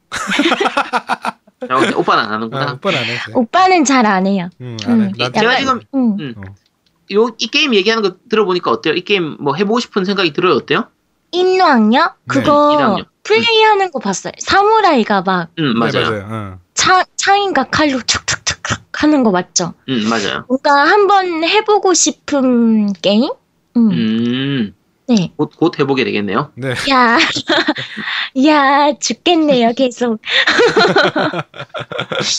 [1.69, 2.73] 야, 오빠는 안 아, 하는구나.
[2.73, 3.17] 오빠는 안 돼.
[3.33, 4.49] 오빠는 잘 안 해요.
[4.61, 5.11] 응, 음, 안 해.
[5.17, 6.17] 나 제가 약간- 지금 음.
[6.19, 6.33] 음.
[6.37, 6.41] 어.
[7.13, 8.93] 요 이 게임 얘기하는 거 들어보니까 어때요?
[8.95, 10.55] 이 게임 뭐 해보고 싶은 생각이 들어요?
[10.55, 10.87] 어때요?
[11.31, 12.13] 인왕요?
[12.27, 13.03] 그거 인왕요.
[13.23, 14.33] 플레이하는 거 봤어요.
[14.39, 16.09] 사무라이가 막음 네, 맞아요.
[16.09, 16.27] 맞아요.
[16.29, 16.59] 어.
[16.73, 19.73] 차, 창인가 칼로 툭툭툭툭 하는 거 맞죠?
[19.89, 20.45] 음 맞아요.
[20.47, 23.31] 뭔가 한번 해보고 싶은 게임?
[23.77, 23.91] 음.
[23.91, 24.75] 음
[25.07, 25.15] 네.
[25.15, 25.33] 네.
[25.35, 26.51] 곧, 곧 해보게 되겠네요.
[26.55, 26.73] 네.
[26.91, 27.17] 야,
[28.47, 30.21] 야, 죽겠네요, 계속.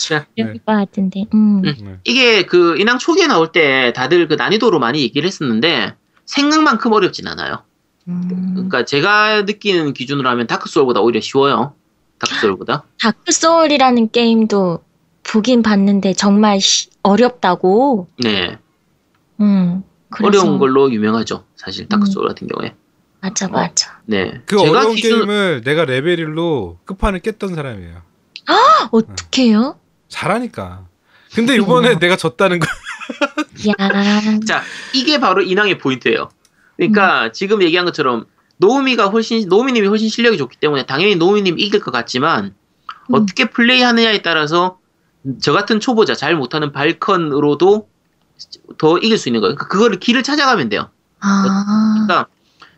[0.07, 0.25] 자, 네.
[0.35, 1.25] 이럴 것 같은데.
[1.33, 1.61] 음.
[1.65, 1.75] 음.
[1.79, 1.97] 네.
[2.03, 5.93] 이게 그 인왕 초기에 나올 때 다들 그 난이도로 많이 얘기를 했었는데
[6.25, 7.63] 생각만큼 어렵진 않아요.
[8.07, 8.51] 음.
[8.53, 11.73] 그러니까 제가 느끼는 기준으로 하면 다크 소울보다 오히려 쉬워요.
[12.19, 12.83] 다크 소울보다.
[13.01, 14.79] 다크 소울이라는 게임도
[15.23, 18.07] 보긴 봤는데 정말 시- 어렵다고.
[18.23, 18.57] 네.
[19.39, 19.83] 음.
[20.17, 21.45] 그래서- 어려운 걸로 유명하죠.
[21.55, 22.05] 사실 다크 음.
[22.05, 22.75] 소울 같은 경우에.
[23.21, 23.49] 맞아, 어.
[23.49, 23.99] 맞아.
[24.05, 24.41] 네.
[24.45, 28.01] 그 제가 어려운 기준 게임을 내가 레벨 1로 끝판을 깼던 사람이에요.
[28.91, 29.79] 어떡해요?
[30.09, 30.85] 잘하니까.
[31.33, 32.67] 근데 이번에 내가 졌다는 거.
[33.67, 33.73] 야.
[34.47, 34.61] 자,
[34.93, 36.23] 이게 바로 인왕의 포인트예요.
[36.23, 36.29] 음.
[36.77, 38.25] 그러니까 지금 얘기한 것처럼
[38.57, 42.53] 노우미가 훨씬 노우미님이 훨씬 실력이 좋기 때문에 당연히 노우미님 이길 것 같지만
[43.09, 43.15] 음.
[43.15, 44.77] 어떻게 플레이하느냐에 따라서
[45.41, 47.89] 저 같은 초보자 잘 못하는 발컨으로도
[48.77, 49.55] 더 이길 수 있는 거예요.
[49.55, 50.89] 그러니까 그거를 길을 찾아가면 돼요.
[51.19, 51.93] 아.
[51.95, 52.27] 그러니까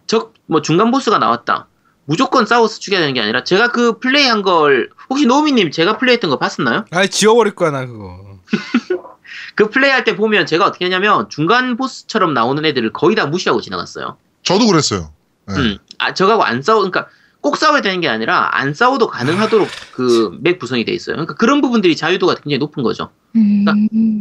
[0.08, 1.68] 적 뭐 중간 보스가 나왔다.
[2.05, 6.38] 무조건 싸워서 죽여야 되는 게 아니라 제가 그 플레이한 걸 혹시 노우미님 제가 플레이했던 거
[6.39, 6.86] 봤었나요?
[6.91, 8.39] 아이 지워버릴 거야 나 그거.
[9.55, 14.16] 그 플레이할 때 보면 제가 어떻게 했냐면 중간 보스처럼 나오는 애들을 거의 다 무시하고 지나갔어요.
[14.43, 15.12] 저도 그랬어요.
[15.47, 15.55] 네.
[15.55, 17.08] 음, 아, 저하고 안 싸워, 그러니까
[17.41, 21.16] 꼭 싸워야 되는 게 아니라 안 싸워도 가능하도록 그 맥 구성이 돼 있어요.
[21.16, 23.10] 그러니까 그런 부분들이 자유도가 굉장히 높은 거죠.
[23.36, 23.66] 음.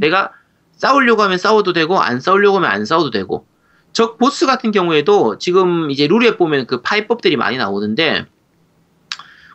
[0.00, 0.32] 내가
[0.76, 3.46] 싸우려고 하면 싸워도 되고 안 싸우려고 하면 안 싸워도 되고
[3.92, 8.26] 적 보스 같은 경우에도 지금 이제 룰에 보면 그 파이법들이 많이 나오는데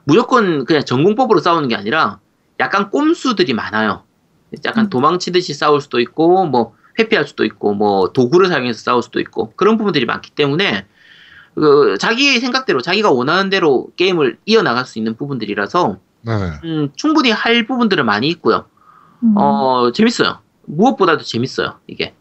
[0.04, 2.20] 무조건 그냥 전공법으로 싸우는 게 아니라
[2.60, 4.04] 약간 꼼수들이 많아요.
[4.66, 4.90] 약간 음.
[4.90, 9.78] 도망치듯이 싸울 수도 있고 뭐 회피할 수도 있고 뭐 도구를 사용해서 싸울 수도 있고 그런
[9.78, 10.86] 부분들이 많기 때문에
[11.56, 16.34] 그 자기의 생각대로 자기가 원하는 대로 게임을 이어나갈 수 있는 부분들이라서 네.
[16.64, 18.66] 음, 충분히 할 부분들은 많이 있고요.
[19.24, 19.34] 음.
[19.38, 20.40] 어 재밌어요.
[20.66, 21.80] 무엇보다도 재밌어요.
[21.88, 22.14] 이게.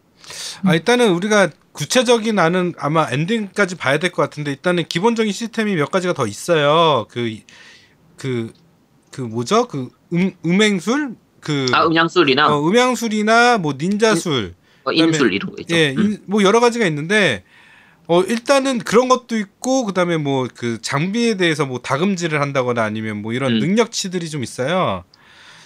[0.64, 5.90] 아 일단은 우리가 구체적인 안은 아마 엔딩까지 봐야 될 것 같은데 일단은 기본적인 시스템이 몇
[5.90, 7.06] 가지가 더 있어요.
[7.10, 7.38] 그
[8.16, 8.52] 그,
[9.10, 9.66] 그 뭐죠?
[9.68, 11.16] 그 음, 음행술?
[11.40, 15.74] 그 아 음양술이나 어, 음양술이나 뭐 닌자술, 어, 인술 이런 거 있죠.
[15.74, 16.00] 예, 음.
[16.12, 17.44] 인- 뭐 여러 가지가 있는데
[18.06, 23.32] 어 일단은 그런 것도 있고 그다음에 뭐 그 장비에 대해서 뭐 다금질을 한다거나 아니면 뭐
[23.32, 23.58] 이런 음.
[23.60, 25.04] 능력치들이 좀 있어요.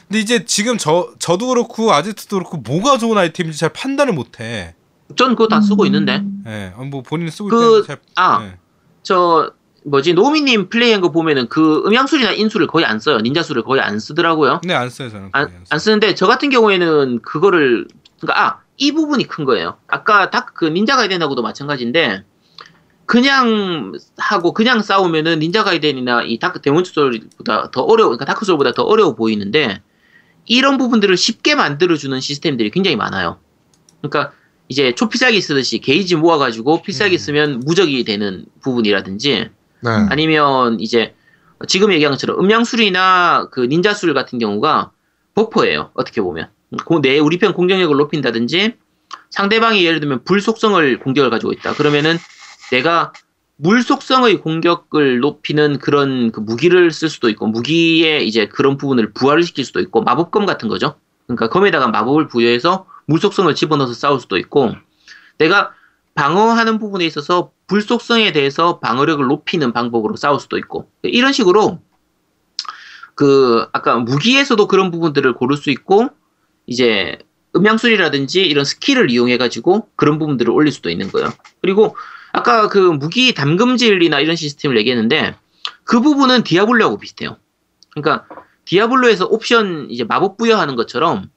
[0.09, 4.75] 근데 이제 지금 저 저도 그렇고 아제트도 그렇고 뭐가 좋은 아이템인지 잘 판단을 못 해.
[5.17, 6.23] 전 그거 다 쓰고 있는데.
[6.47, 6.73] 예.
[6.77, 8.45] 어, 뭐 본인이 쓰고 그- 잘 아.
[8.45, 8.59] 예.
[9.03, 9.53] 저
[9.85, 13.19] 뭐지 노미님 플레이한 거 보면은 그 음양술이나 인술을 거의 안 써요.
[13.19, 14.61] 닌자술을 거의 안 쓰더라고요.
[14.65, 15.29] 네, 안 써요, 저는.
[15.33, 17.87] 안, 안 쓰는데 저 같은 경우에는 그거를
[18.21, 19.77] 그러니까 아 이 부분이 큰 거예요.
[19.87, 22.25] 아까 다그 닌자 가이덴하고도 마찬가지인데
[23.07, 28.73] 그냥 하고 그냥 싸우면은 닌자 가이덴이나 이 다크 데몬 소울보다 더 어려워 그러니까 다크 소울보다
[28.73, 29.81] 더 어려워 보이는데
[30.47, 33.39] 이런 부분들을 쉽게 만들어 주는 시스템들이 굉장히 많아요.
[34.01, 34.33] 그러니까
[34.69, 37.19] 이제 초필살기 쓰듯이 게이지 모아가지고 필살기 음.
[37.19, 39.91] 쓰면 무적이 되는 부분이라든지 네.
[40.11, 41.15] 아니면 이제
[41.69, 44.91] 지금 얘기한 것처럼 음양술이나 그 닌자술 같은 경우가
[45.35, 45.91] 버퍼예요.
[45.95, 46.49] 어떻게 보면
[46.87, 48.75] 그내 우리 편 공격력을 높인다든지
[49.31, 51.75] 상대방이 예를 들면 불 속성을 공격을 가지고 있다.
[51.75, 52.17] 그러면은
[52.71, 53.13] 내가
[53.57, 59.45] 물 속성의 공격을 높이는 그런 그 무기를 쓸 수도 있고 무기에 이제 그런 부분을 부활을
[59.45, 60.97] 시킬 수도 있고 마법검 같은 거죠.
[61.27, 64.75] 그러니까 검에다가 마법을 부여해서 물 속성을 집어넣어서 싸울 수도 있고
[65.39, 65.73] 내가
[66.15, 71.81] 방어하는 부분에 있어서 불 속성에 대해서 방어력을 높이는 방법으로 싸울 수도 있고 이런 식으로
[73.15, 76.09] 그 아까 무기에서도 그런 부분들을 고를 수 있고
[76.67, 77.19] 이제
[77.57, 81.33] 음양술이라든지 이런 skill을 이용해 가지고 그런 부분들을 올릴 수도 있는 거예요.
[81.63, 81.97] 그리고
[82.35, 85.37] 아까 그 무기 담금질이나 이런 시스템을 얘기했는데
[85.85, 87.37] 그 부분은 디아블로하고 비슷해요.
[87.93, 88.27] 그러니까
[88.65, 91.31] 디아블로에서 옵션 이제 마법 부여하는 것처럼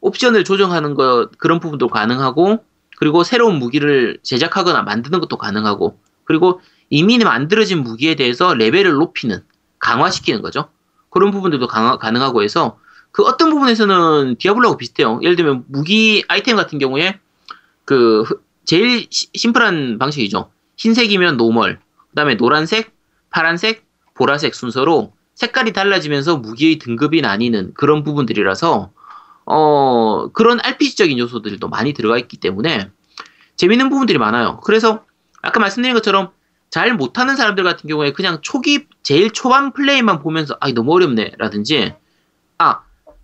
[0.00, 2.64] 옵션을 조정하는 것 그런 부분도 가능하고
[2.96, 9.44] 그리고 새로운 무기를 제작하거나 만드는 것도 가능하고 그리고 이미 만들어진 무기에 대해서 레벨을 높이는
[9.78, 10.68] 강화시키는 거죠.
[11.10, 12.76] 그런 부분들도 강화, 가능하고 해서
[13.12, 15.20] 그 어떤 부분에서는 디아블로하고 비슷해요.
[15.22, 17.20] 예를 들면 무기 아이템 같은 경우에
[17.84, 18.40] 그 흐-
[18.70, 20.48] 제일 시- 심플한 방식이죠.
[20.76, 22.92] 흰색이면 normal, 그 다음에 노란색,
[23.30, 28.92] 파란색, 보라색 순서로 색깔이 달라지면서 무기의 등급이 나뉘는 그런 부분들이라서
[29.46, 32.90] 어 그런 RPG적인 요소들도 많이 들어가 있기 때문에
[33.56, 34.60] 재밌는 부분들이 많아요.
[34.60, 35.04] 그래서
[35.42, 36.30] 아까 말씀드린 것처럼
[36.70, 41.92] 잘 못하는 사람들 같은 경우에 그냥 초기 제일 초반 플레이만 보면서 아 너무 어렵네 라든지
[42.58, 42.82] 아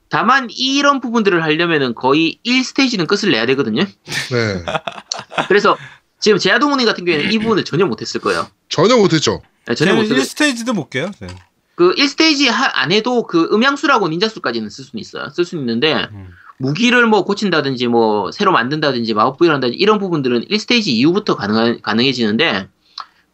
[0.08, 3.84] 다만 이런 부분들을 하려면은 거의 1스테이지는 끝을 내야 되거든요.
[3.84, 4.64] 네.
[5.48, 5.76] 그래서
[6.18, 8.46] 지금 제아동훈님 같은 경우에는 이 부분을 전혀 못했을 거예요.
[8.68, 9.42] 전혀 못했죠.
[9.66, 11.10] 네, 전혀 못했을 1스테이지도 못 깨요.
[11.20, 11.28] 네.
[11.74, 15.28] 그 1스테이지 안 해도 그 음양수라고 닌자수까지는 쓸 수는 있어요.
[15.30, 16.30] 쓸 수는 있는데 음.
[16.58, 22.68] 무기를 뭐 고친다든지 뭐 새로 만든다든지 마법 부여를 한다든지 이런 부분들은 1스테이지 이후부터 가능 가능해지는데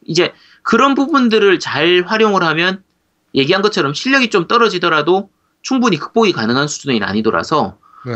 [0.07, 0.33] 이제
[0.63, 2.83] 그런 부분들을 잘 활용을 하면
[3.35, 5.31] 얘기한 것처럼 실력이 좀 떨어지더라도
[5.63, 8.13] 충분히 극복이 가능한 수준의 난이도라서 네.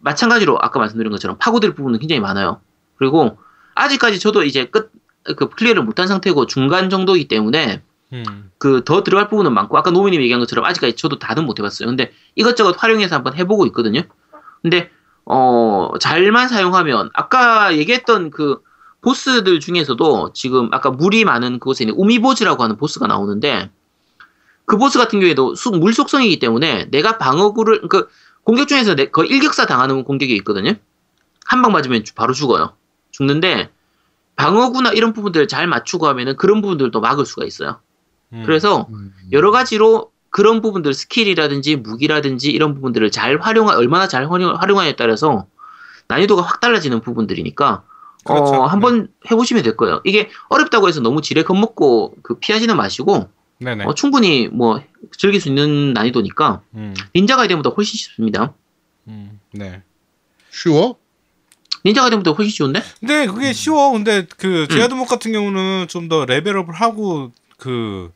[0.00, 2.60] 마찬가지로 아까 말씀드린 것처럼 파고들 부분은 굉장히 많아요.
[2.96, 3.38] 그리고
[3.74, 4.90] 아직까지 저도 이제 끝,
[5.36, 7.82] 그 clear를 못한 상태고 중간 정도이기 때문에
[8.12, 8.50] 음.
[8.58, 11.88] 그더 들어갈 부분은 많고 아까 노우미님 얘기한 것처럼 아직까지 저도 다는 못 해봤어요.
[11.88, 14.02] 근데 이것저것 활용해서 한번 해보고 있거든요.
[14.62, 14.90] 근데
[15.24, 18.60] 어 잘만 사용하면 아까 얘기했던 그
[19.02, 23.70] 보스들 중에서도 지금 아까 물이 많은 그곳에 있는 우미보즈라고 하는 보스가 나오는데
[24.64, 28.08] 그 보스 같은 경우에도 수- 물 속성이기 때문에 내가 방어구를 그
[28.42, 30.74] 공격 중에서 내, 거의 일격사 당하는 공격이 있거든요.
[31.44, 32.72] 한 방 맞으면 주- 바로 죽어요.
[33.16, 33.70] 죽는데
[34.36, 37.80] 방어구나 이런 부분들을 잘 맞추고 하면은 그런 부분들도 막을 수가 있어요.
[38.32, 38.42] 음.
[38.44, 39.14] 그래서 음.
[39.32, 45.46] 여러 가지로 그런 부분들 skill이라든지 무기라든지 이런 부분들을 잘 활용 얼마나 잘 활용, 활용하냐에 따라서
[46.08, 47.84] 난이도가 확 달라지는 부분들이니까
[48.24, 48.54] 그렇죠.
[48.54, 50.02] 어, 한번 해보시면 될 거예요.
[50.04, 53.84] 이게 어렵다고 해서 너무 지레 겁먹고 그 피하지는 마시고 네네.
[53.84, 54.82] 어, 충분히 뭐
[55.16, 56.92] 즐길 수 있는 난이도니까 음.
[57.14, 58.52] 닌자 가이드보다 훨씬 쉽습니다.
[59.08, 59.40] 음.
[59.52, 59.82] 네.
[60.50, 60.98] 쉬워?
[61.86, 62.82] 닌자 가이드보다 훨씬 쉬운데?
[63.00, 63.92] 근데 그게 쉬워.
[63.92, 64.68] 근데 그 음.
[64.68, 68.12] 제아드목 같은 경우는 좀 더 레벨업을 하고 그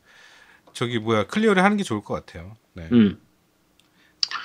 [0.73, 2.55] 저기 뭐야 클리어를 하는 게 좋을 것 같아요.
[2.73, 2.87] 네.
[2.91, 3.19] 음.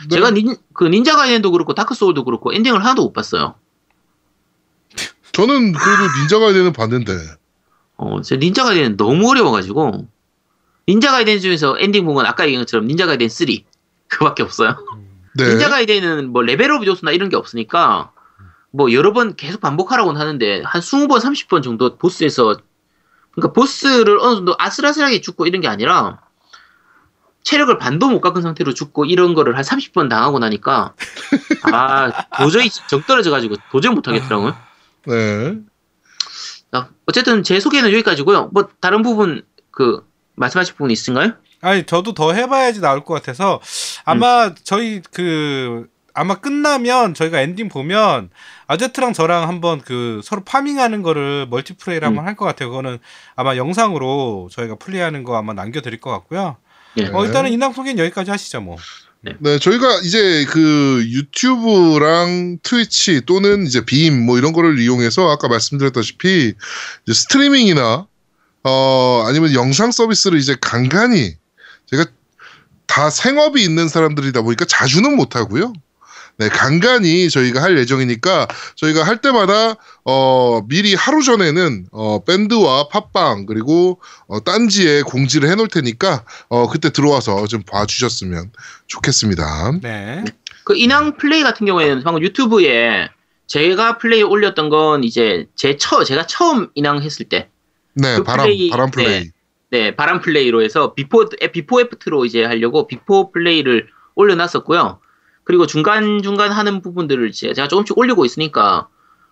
[0.09, 0.17] 네.
[0.17, 3.55] 제가 닌, 그 닌자 가이덴도 그렇고 다크 소울도 그렇고 엔딩을 하나도 못 봤어요.
[5.33, 7.13] 저는 그래도 닌자 가이덴은 봤는데.
[7.99, 10.07] 어, 제 닌자 가이덴은 너무 어려워가지고
[10.89, 13.47] 닌자 가이덴 중에서 엔딩 본건 아까 얘기한 것처럼 닌자 가이덴 3
[14.09, 14.77] 그밖에 없어요.
[15.37, 15.49] 네.
[15.51, 18.13] 닌자 가이덴은 뭐 level up 요소나 이런 게 없으니까
[18.77, 22.59] 뭐 여러 번 계속 반복하라고는 하는데 한 20번, 30번 정도 보스에서
[23.31, 26.21] 그러니까 보스를 어느 정도 아슬아슬하게 죽고 이런 게 아니라
[27.43, 30.95] 체력을 반도 못 깎은 상태로 죽고 이런 거를 한 30번 당하고 나니까
[31.63, 34.55] 아 도저히 정 떨어져 가지고 도저히 못 하겠더라고요.
[35.07, 35.59] 네.
[36.71, 38.51] 자, 어쨌든 제 소개는 여기까지고요.
[38.53, 41.33] 뭐 다른 부분 그 말씀하실 부분 있으신가요?
[41.63, 43.61] 아니 저도 더 해봐야지 나올 것 같아서
[44.05, 45.87] 아마 저희 그
[46.17, 48.31] 아마 끝나면 저희가 엔딩 보면
[48.67, 52.71] 아제트랑 저랑 한번 그 서로 farming하는 거를 multiplay를 한번 할것 같아요.
[52.71, 52.99] 그거는
[53.37, 56.57] 아마 영상으로 저희가 플레이하는 거 아마 남겨드릴 것 같고요.
[56.97, 57.07] 예.
[57.13, 58.77] 어, 일단은 인당 소개는 여기까지 하시죠 뭐.
[59.41, 66.55] 네, 저희가 이제 그 유튜브랑 트위치 또는 이제 빔 뭐 이런 거를 이용해서 아까 말씀드렸다시피
[67.05, 68.07] 이제 스트리밍이나
[68.65, 71.35] 어 아니면 영상 서비스를 이제 간간히
[71.91, 72.07] 제가
[72.87, 75.73] 다 생업이 있는 사람들이다 보니까 자주는 못 하고요.
[76.39, 83.47] 네, 간간히 저희가 할 예정이니까 저희가 할 때마다 어 미리 하루 전에는 어 밴드와 팟빵
[83.47, 88.53] 그리고 어 딴지에 공지를 해놓을 테니까 어 그때 들어와서 좀 봐주셨으면
[88.87, 89.73] 좋겠습니다.
[89.83, 90.25] 네.
[90.65, 93.09] 그 인왕 플레이 같은 경우에는 방금 유튜브에
[93.47, 97.49] 제가 플레이 올렸던 건 이제 제 처, 제가 처음 인왕 했을 때,
[97.95, 99.31] 네, 그 바람 플레이, 바람 플레이.
[99.71, 105.01] 네, 바람 플레이로 해서 비포, 에, 비포 애프트로 이제 하려고 before 플레이를 올려놨었고요.
[105.47, 108.89] 그리고 중간중간 하는 부분들을 이제 제가 조금씩 올리고 있으니까,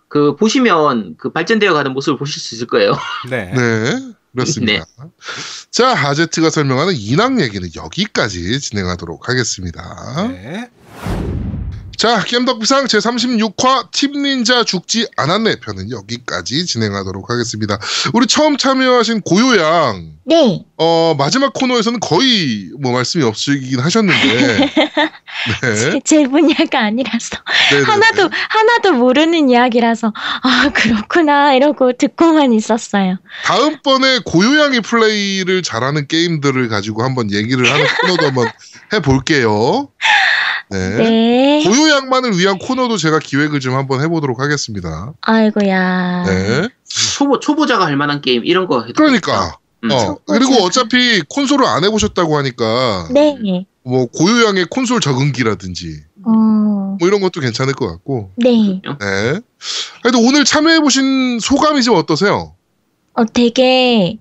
[0.07, 2.93] 그, 보시면 그 발전되어 가는 모습을 보실 수 있을 거예요.
[3.29, 3.51] 네.
[3.53, 4.85] 네, 그렇습니다.
[5.71, 10.27] 자, 아제트가 설명하는 인왕 얘기는 여기까지 진행하도록 하겠습니다.
[10.29, 10.69] 네.
[11.97, 17.79] 자, 겜덕비상 제36화 팀 닌자 죽지 않았네 편은 여기까지 진행하도록 하겠습니다.
[18.13, 20.65] 우리 처음 참여하신 고요양, 네.
[20.77, 24.71] 어, 마지막 코너에서는 거의 뭐 말씀이 없으긴 하셨는데.
[25.61, 25.75] 네.
[25.75, 27.37] 제, 제 분야가 아니라서
[27.71, 27.85] 네네네.
[27.85, 33.17] 하나도 하나도 모르는 이야기라서 아 그렇구나 이러고 듣고만 있었어요.
[33.43, 38.49] 다음번에 고요양이 플레이를 잘하는 게임들을 가지고 한번 얘기를 하는 코너도 한번
[38.93, 39.89] 해볼게요.
[40.69, 40.89] 네.
[40.97, 41.63] 네.
[41.63, 45.13] 고요 양만을 위한 코너도 제가 기획을 좀 한번 해보도록 하겠습니다.
[45.21, 46.23] 아이고야.
[46.25, 46.69] 네.
[46.87, 48.93] 초보, 초보자가 할 만한 게임, 이런 거 해도.
[48.95, 49.57] 그러니까.
[49.83, 49.91] 음.
[49.91, 53.65] 어, 그리고 어차피 콘솔을 안 해보셨다고 하니까 네.
[53.83, 56.31] 뭐 고요양의 콘솔 적응기라든지 어.
[56.99, 58.31] 뭐 이런 것도 괜찮을 것 같고.
[58.35, 58.81] 네.
[58.83, 59.39] 네.
[60.01, 62.55] 그래도 오늘 참여해보신 소감이 좀 어떠세요?
[63.13, 64.17] 어 되게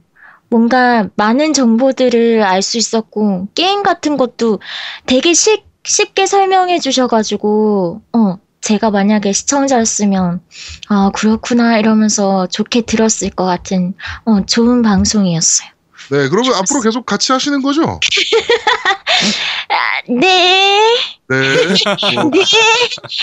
[0.51, 4.61] 뭔가 많은 정보들을 알 수 있었고 게임 같은 것도
[5.07, 10.41] 되게 쉽, 쉽게 설명해 주셔가지고 어 제가 만약에 시청자였으면
[10.89, 15.68] 아 그렇구나 이러면서 좋게 들었을 것 같은 어 좋은 방송이었어요.
[16.11, 17.82] 네, 그러면 앞으로 계속 같이 하시는 거죠?
[19.70, 20.80] 아, 네.
[21.28, 21.37] 네.
[22.16, 22.45] 뭐, 네.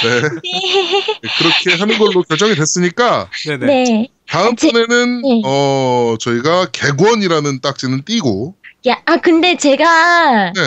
[0.03, 0.21] 네.
[0.21, 1.29] 네.
[1.37, 3.65] 그렇게 하는 걸로 결정이 됐으니까 네네.
[3.65, 4.07] 네.
[4.27, 5.41] 다음번에는 네.
[5.45, 8.55] 어 저희가 객원이라는 딱지는 띄고
[8.87, 10.61] 야, 아 근데 제가 네.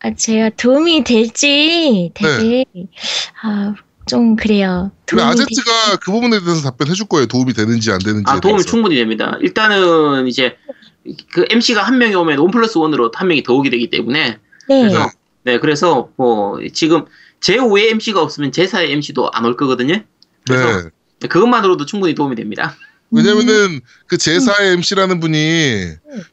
[0.00, 2.64] 아, 제가 도움이 될지 되게
[3.42, 4.92] 아좀 그래요.
[5.06, 7.26] 근데 아제트가 그 부분에 대해서 답변해 줄 거예요.
[7.26, 8.24] 도움이 되는지 안 되는지.
[8.26, 9.36] 아, 도움이 충분히 됩니다.
[9.40, 10.56] 일단은 이제
[11.32, 14.38] 그 MC가 한 명이 오면 원 플러스 원으로 한 명이 더 오게 되기 때문에
[14.68, 14.80] 네.
[14.82, 15.10] 그래서
[15.44, 17.06] 네, 그래서 뭐 지금
[17.40, 19.94] 제5의 MC가 없으면 제4의 MC도 안 올 거거든요.
[19.94, 20.04] 네.
[20.44, 20.90] 그래서
[21.28, 22.76] 그것만으로도 충분히 도움이 됩니다.
[23.10, 25.86] 왜냐면은 그 제4의 MC라는 분이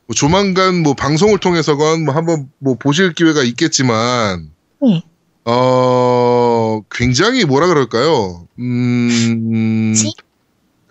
[0.07, 4.49] 뭐 조만간 뭐 방송을 통해서건 뭐 한번 뭐 보실 기회가 있겠지만
[4.82, 5.03] 네.
[5.45, 8.47] 어 굉장히 뭐라 그럴까요?
[8.59, 9.93] 음.
[9.95, 10.11] 지?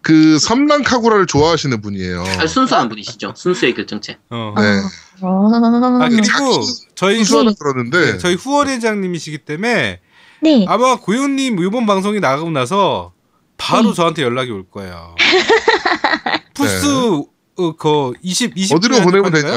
[0.05, 2.23] 그 섬랑카구라를 좋아하시는 분이에요.
[2.39, 3.33] 아주 순수한 분이시죠.
[3.37, 4.19] 순수의 결정체.
[4.29, 4.55] 어.
[4.57, 4.83] 네.
[5.23, 5.51] 어...
[6.03, 6.63] 아 그리고
[6.95, 10.01] 저희 순수하다 후, 들었는데 네, 저희 후원 회장님이시기 때문에
[10.43, 10.67] 네.
[10.69, 13.14] 아마 고현님 이번 방송이 나가고 나서
[13.57, 13.95] 바로 네.
[13.95, 15.15] 저한테 연락이 올 거예요.
[16.55, 16.87] 푸스
[17.57, 18.75] 어, 그 20, 20 네.
[18.77, 19.51] 어디로 보내면 되냐?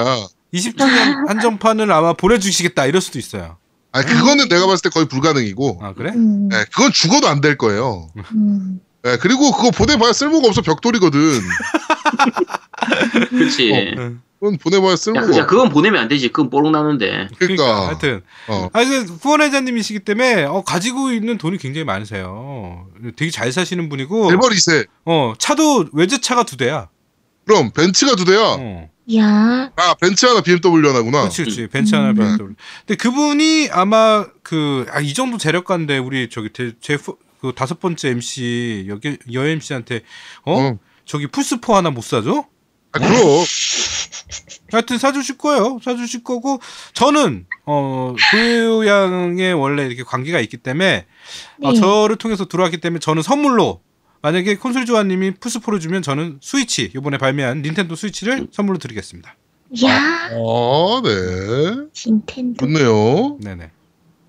[0.53, 3.57] 20주년 한정판을 아마 보내주시겠다 이럴 수도 있어요.
[3.91, 6.11] 아 그거는 내가 봤을 때 거의 불가능이고, 아 그래?
[6.11, 8.09] 음, 네, 그건 죽어도 안 될 거예요.
[8.33, 8.79] 음.
[9.03, 11.41] 네, 그리고 그거 보내봐야 쓸모가 없어 벽돌이거든.
[13.29, 13.95] 그렇지.
[13.97, 14.11] 어.
[14.43, 14.57] 응.
[14.57, 15.47] 그건 보내봐야 야, 쓸모가 그- 야, 없어.
[15.47, 16.27] 그건 보내면 안 되지.
[16.29, 17.27] 그건 뽀록 나는데.
[17.37, 17.87] 그러니까.
[17.87, 18.69] 하여튼 어.
[18.73, 22.87] 아, 그 후원회장님이시기 때문에 어, 가지고 있는 돈이 굉장히 많으세요.
[23.15, 24.87] 되게 잘 사시는 분이고 대벌 2세.
[25.05, 26.89] 어 차도 외제차가 두 대야.
[27.45, 28.55] 그럼 벤츠가 두 대야.
[28.59, 28.89] 어.
[29.15, 31.21] 야, 아 벤츠 하나 BMW 하나구나.
[31.21, 31.67] 그렇지, 그렇지.
[31.67, 32.15] 벤츠 하나 음.
[32.15, 32.55] BMW.
[32.85, 37.79] 근데 그분이 아마 그, 아, 이 정도 재력가인데, 우리 저기, 대- 제, 후- 그 다섯
[37.79, 40.01] 번째 MC, 여기, 여 MC한테,
[40.43, 40.59] 어?
[40.59, 40.79] 어.
[41.05, 42.43] 저기 풀스포 하나 못 사줘?
[43.03, 43.45] 아 그럼.
[44.71, 45.79] 하여튼 사주실 거예요.
[45.83, 46.59] 사주실 거고,
[46.93, 51.05] 저는, 어, 고양의 원래 이렇게 관계가 있기 때문에,
[51.63, 51.79] 어, 네.
[51.79, 53.81] 저를 통해서 들어왔기 때문에 저는 선물로,
[54.21, 59.35] 만약에 콘솔 조아님이 풀스포를 주면 저는 스위치, 요번에 발매한 닌텐도 스위치를 선물로 드리겠습니다.
[59.85, 61.87] 야, 아 네.
[62.05, 62.65] 닌텐도.
[62.65, 63.37] 좋네요.
[63.41, 63.71] 네네.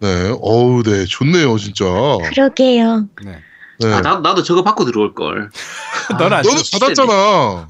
[0.00, 0.36] 네.
[0.40, 1.84] 어우 네 좋네요 진짜.
[2.24, 3.08] 그러게요.
[3.24, 3.38] 네.
[3.80, 3.92] 네.
[3.92, 5.50] 아, 나, 나도 저거 받고 들어올 걸.
[6.10, 6.78] 안 너는 줘.
[6.78, 7.68] 받았잖아.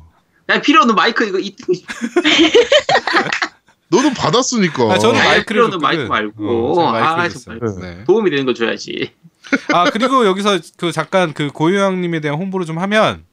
[0.51, 1.55] 야, 필요 없는 마이크 이거 이-
[3.90, 4.92] 너는 받았으니까.
[4.92, 5.80] 아, 저는 마이크를 필요는 줬거든.
[5.80, 6.74] 마이크 말고.
[6.78, 7.28] 어, 아.
[7.28, 7.61] 정말.
[7.80, 8.05] 네.
[8.05, 9.12] 도움이 되는 거 줘야지.
[9.72, 13.24] 아 그리고 여기서 그 잠깐 그 고요양님에 대한 홍보를 좀 하면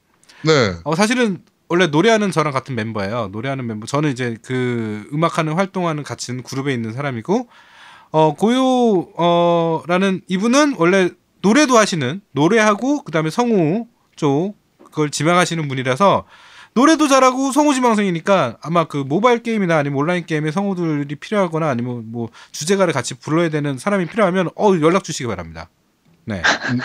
[0.42, 0.72] 네.
[0.84, 3.28] 어, 사실은 원래 노래하는 저랑 같은 멤버예요.
[3.32, 3.86] 노래하는 멤버.
[3.86, 7.48] 저는 이제 그 음악하는 활동하는 같은 그룹에 있는 사람이고
[8.12, 11.10] 어 고요 어라는 이분은 원래
[11.42, 14.54] 노래도 하시는 노래하고 그다음에 성우 쪽
[14.84, 16.24] 그걸 지망하시는 분이라서
[16.76, 22.28] 노래도 잘하고 성우 지망생이니까 아마 그 모바일 게임이나 아니면 온라인 게임에 성우들이 필요하거나 아니면 뭐
[22.52, 25.70] 주제가를 같이 불러야 되는 사람이 필요하면 어 연락 주시기 바랍니다.
[26.26, 26.42] 네.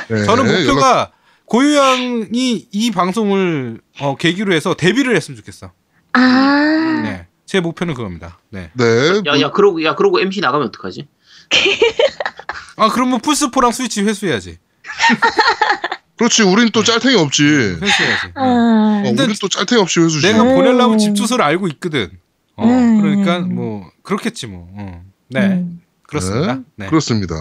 [0.07, 0.23] 네.
[0.23, 1.11] 저는 연락- 목표가
[1.43, 5.73] 고유양이 이 방송을 어, 계기로 해서 데뷔를 했으면 좋겠어.
[6.13, 7.27] 아, 네.
[7.45, 8.39] 제 목표는 그겁니다.
[8.49, 8.71] 네.
[8.73, 9.21] 네.
[9.27, 11.05] 야, 야, 그러고, 야, 그러고 MC 나가면 어떡하지?
[12.77, 14.57] 아, 그러면 플스4랑 스위치 회수해야지.
[16.21, 16.43] 그렇지.
[16.43, 17.43] 우린 또 짤탱이 없지.
[17.43, 18.27] 회수해야지.
[18.27, 18.31] 네.
[18.35, 20.27] 아, 어, 근데 우린 또 짤탱이 없이 회수지.
[20.27, 20.55] 내가 음.
[20.55, 22.11] 보내려면 집 주소를 알고 있거든.
[22.57, 23.01] 어, 음.
[23.01, 24.67] 그러니까 뭐 그렇겠지 뭐.
[24.77, 25.03] 어.
[25.29, 25.47] 네.
[25.47, 25.81] 음.
[26.03, 26.59] 그렇습니다.
[26.75, 26.87] 네.
[26.87, 27.35] 그렇습니다.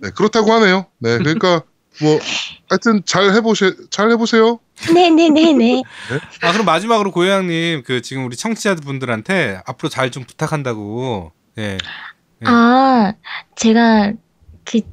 [0.00, 0.86] 네, 그렇다고 하네요.
[0.98, 1.62] 네, 그러니까
[2.00, 2.18] 뭐
[2.68, 4.58] 하여튼 잘 해보세 잘 해보세요.
[4.92, 5.82] 네네네네.
[6.40, 11.30] 아, 그럼 마지막으로 고요양님 그 지금 우리 청취자분들한테 앞으로 잘 좀 부탁한다고.
[11.58, 11.78] 예.
[12.40, 12.46] 네.
[12.48, 13.12] 아,
[13.54, 14.16] 제가 그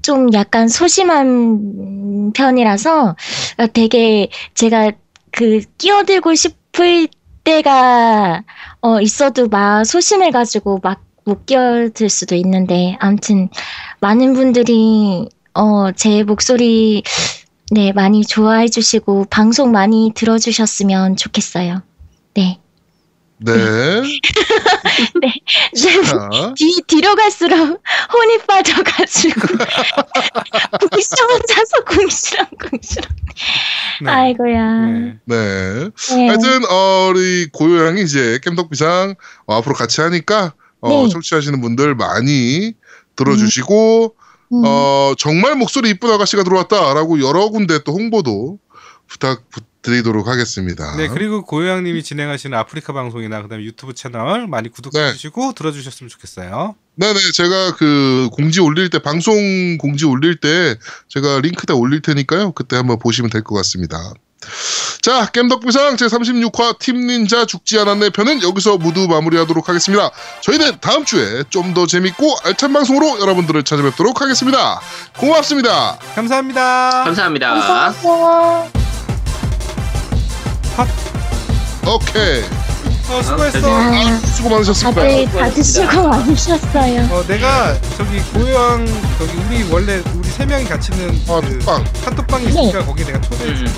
[0.02, 3.16] 좀 약간 소심한 편이라서
[3.58, 4.92] 아, 되게 제가
[5.32, 7.08] 그 끼어들고 싶을
[7.44, 8.44] 때가
[8.82, 13.50] 어 있어도 막 소심해가지고 막 못 끼어들 수도 있는데 아무튼
[14.02, 17.04] 많은 분들이 어 제 목소리
[17.72, 21.84] 네 많이 좋아해 주시고 방송 많이 들어주셨으면 좋겠어요.
[22.34, 22.60] 네.
[23.42, 23.54] 네.
[25.76, 27.82] 자, 뒤, 뒤로 갈수록
[28.14, 29.40] 혼이 빠져가지고
[30.90, 33.10] 궁시렁 혼자서 궁시렁 궁시렁
[34.04, 34.12] 네.
[34.12, 35.18] 아이고야 네.
[35.26, 35.90] 네.
[36.16, 36.28] 네.
[36.28, 39.16] 하여튼 어, 우리 고요양이 이제 깸덕비상
[39.46, 41.08] 어, 앞으로 같이 하니까 어, 네.
[41.10, 42.74] 청취하시는 분들 많이
[43.16, 44.16] 들어주시고
[44.52, 48.60] 음, 어, 정말 목소리 이쁜 아가씨가 들어왔다라고 여러 군데 또 홍보도
[49.08, 49.44] 부탁
[49.82, 50.96] 드리도록 하겠습니다.
[50.98, 55.14] 네, 그리고 고요양님이 진행하시는 아프리카 방송이나 그다음에 유튜브 채널 많이 구독해 네.
[55.14, 56.76] 주시고 들어주셨으면 좋겠어요.
[56.96, 60.76] 네네, 제가 그 공지 올릴 때, 방송 공지 올릴 때
[61.08, 62.52] 제가 링크 다 올릴 테니까요.
[62.52, 63.98] 그때 한번 보시면 될 것 같습니다.
[65.02, 70.12] 자, 겜덕비상 제36화 팀 닌자 죽지 않았네 편은 여기서 모두 마무리하도록 하겠습니다.
[70.42, 74.82] 저희는 다음 주에 좀 더 재밌고 알찬 방송으로 여러분들을 찾아뵙도록 하겠습니다.
[75.18, 76.00] 고맙습니다.
[76.16, 77.04] 감사합니다.
[77.06, 77.50] 감사합니다.
[77.54, 78.89] 감사합니다
[81.88, 82.44] 오케이.
[83.10, 83.72] 어, 수고했어.
[83.72, 85.02] 아, 아, 수고 많으셨습니다.
[85.02, 88.86] 다들 다들 수고 많으셨어요 어, 내가 저기 고요양
[89.18, 91.84] 저기 우리 원래 우리 세 명이 같이 있는 아, 그 톡방.
[92.06, 93.74] 카톡방이 있으니까 거기에 내가 초대해 줄게.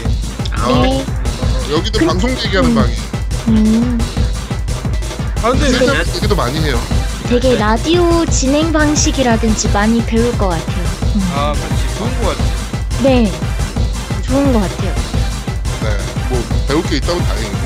[0.52, 1.06] 아, 네.
[1.72, 2.76] 여기도 그- 방송 얘기하는 음.
[2.76, 2.94] 방이.
[3.48, 4.00] 음,
[5.42, 5.78] 아 근데 네.
[5.80, 6.80] 생각 얘기도 많이 해요.
[7.30, 10.86] 되게 라디오 진행 방식이라든지 많이 배울 것 같아요.
[11.16, 11.32] 음.
[11.34, 12.44] 아 그렇지 좋은 거 같아.
[13.02, 13.32] 네.
[14.24, 14.94] 좋은 것 같아요.
[15.84, 15.98] 네,
[16.32, 17.58] 뭐 배울 게 있다면 다행이고.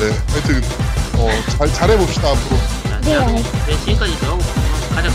[0.00, 0.62] 네, 하여튼
[1.16, 2.56] 어, 잘 잘해봅시다 앞으로.
[2.84, 4.42] 자, 네, 네, 지금까지 저하고
[4.94, 5.12] 가장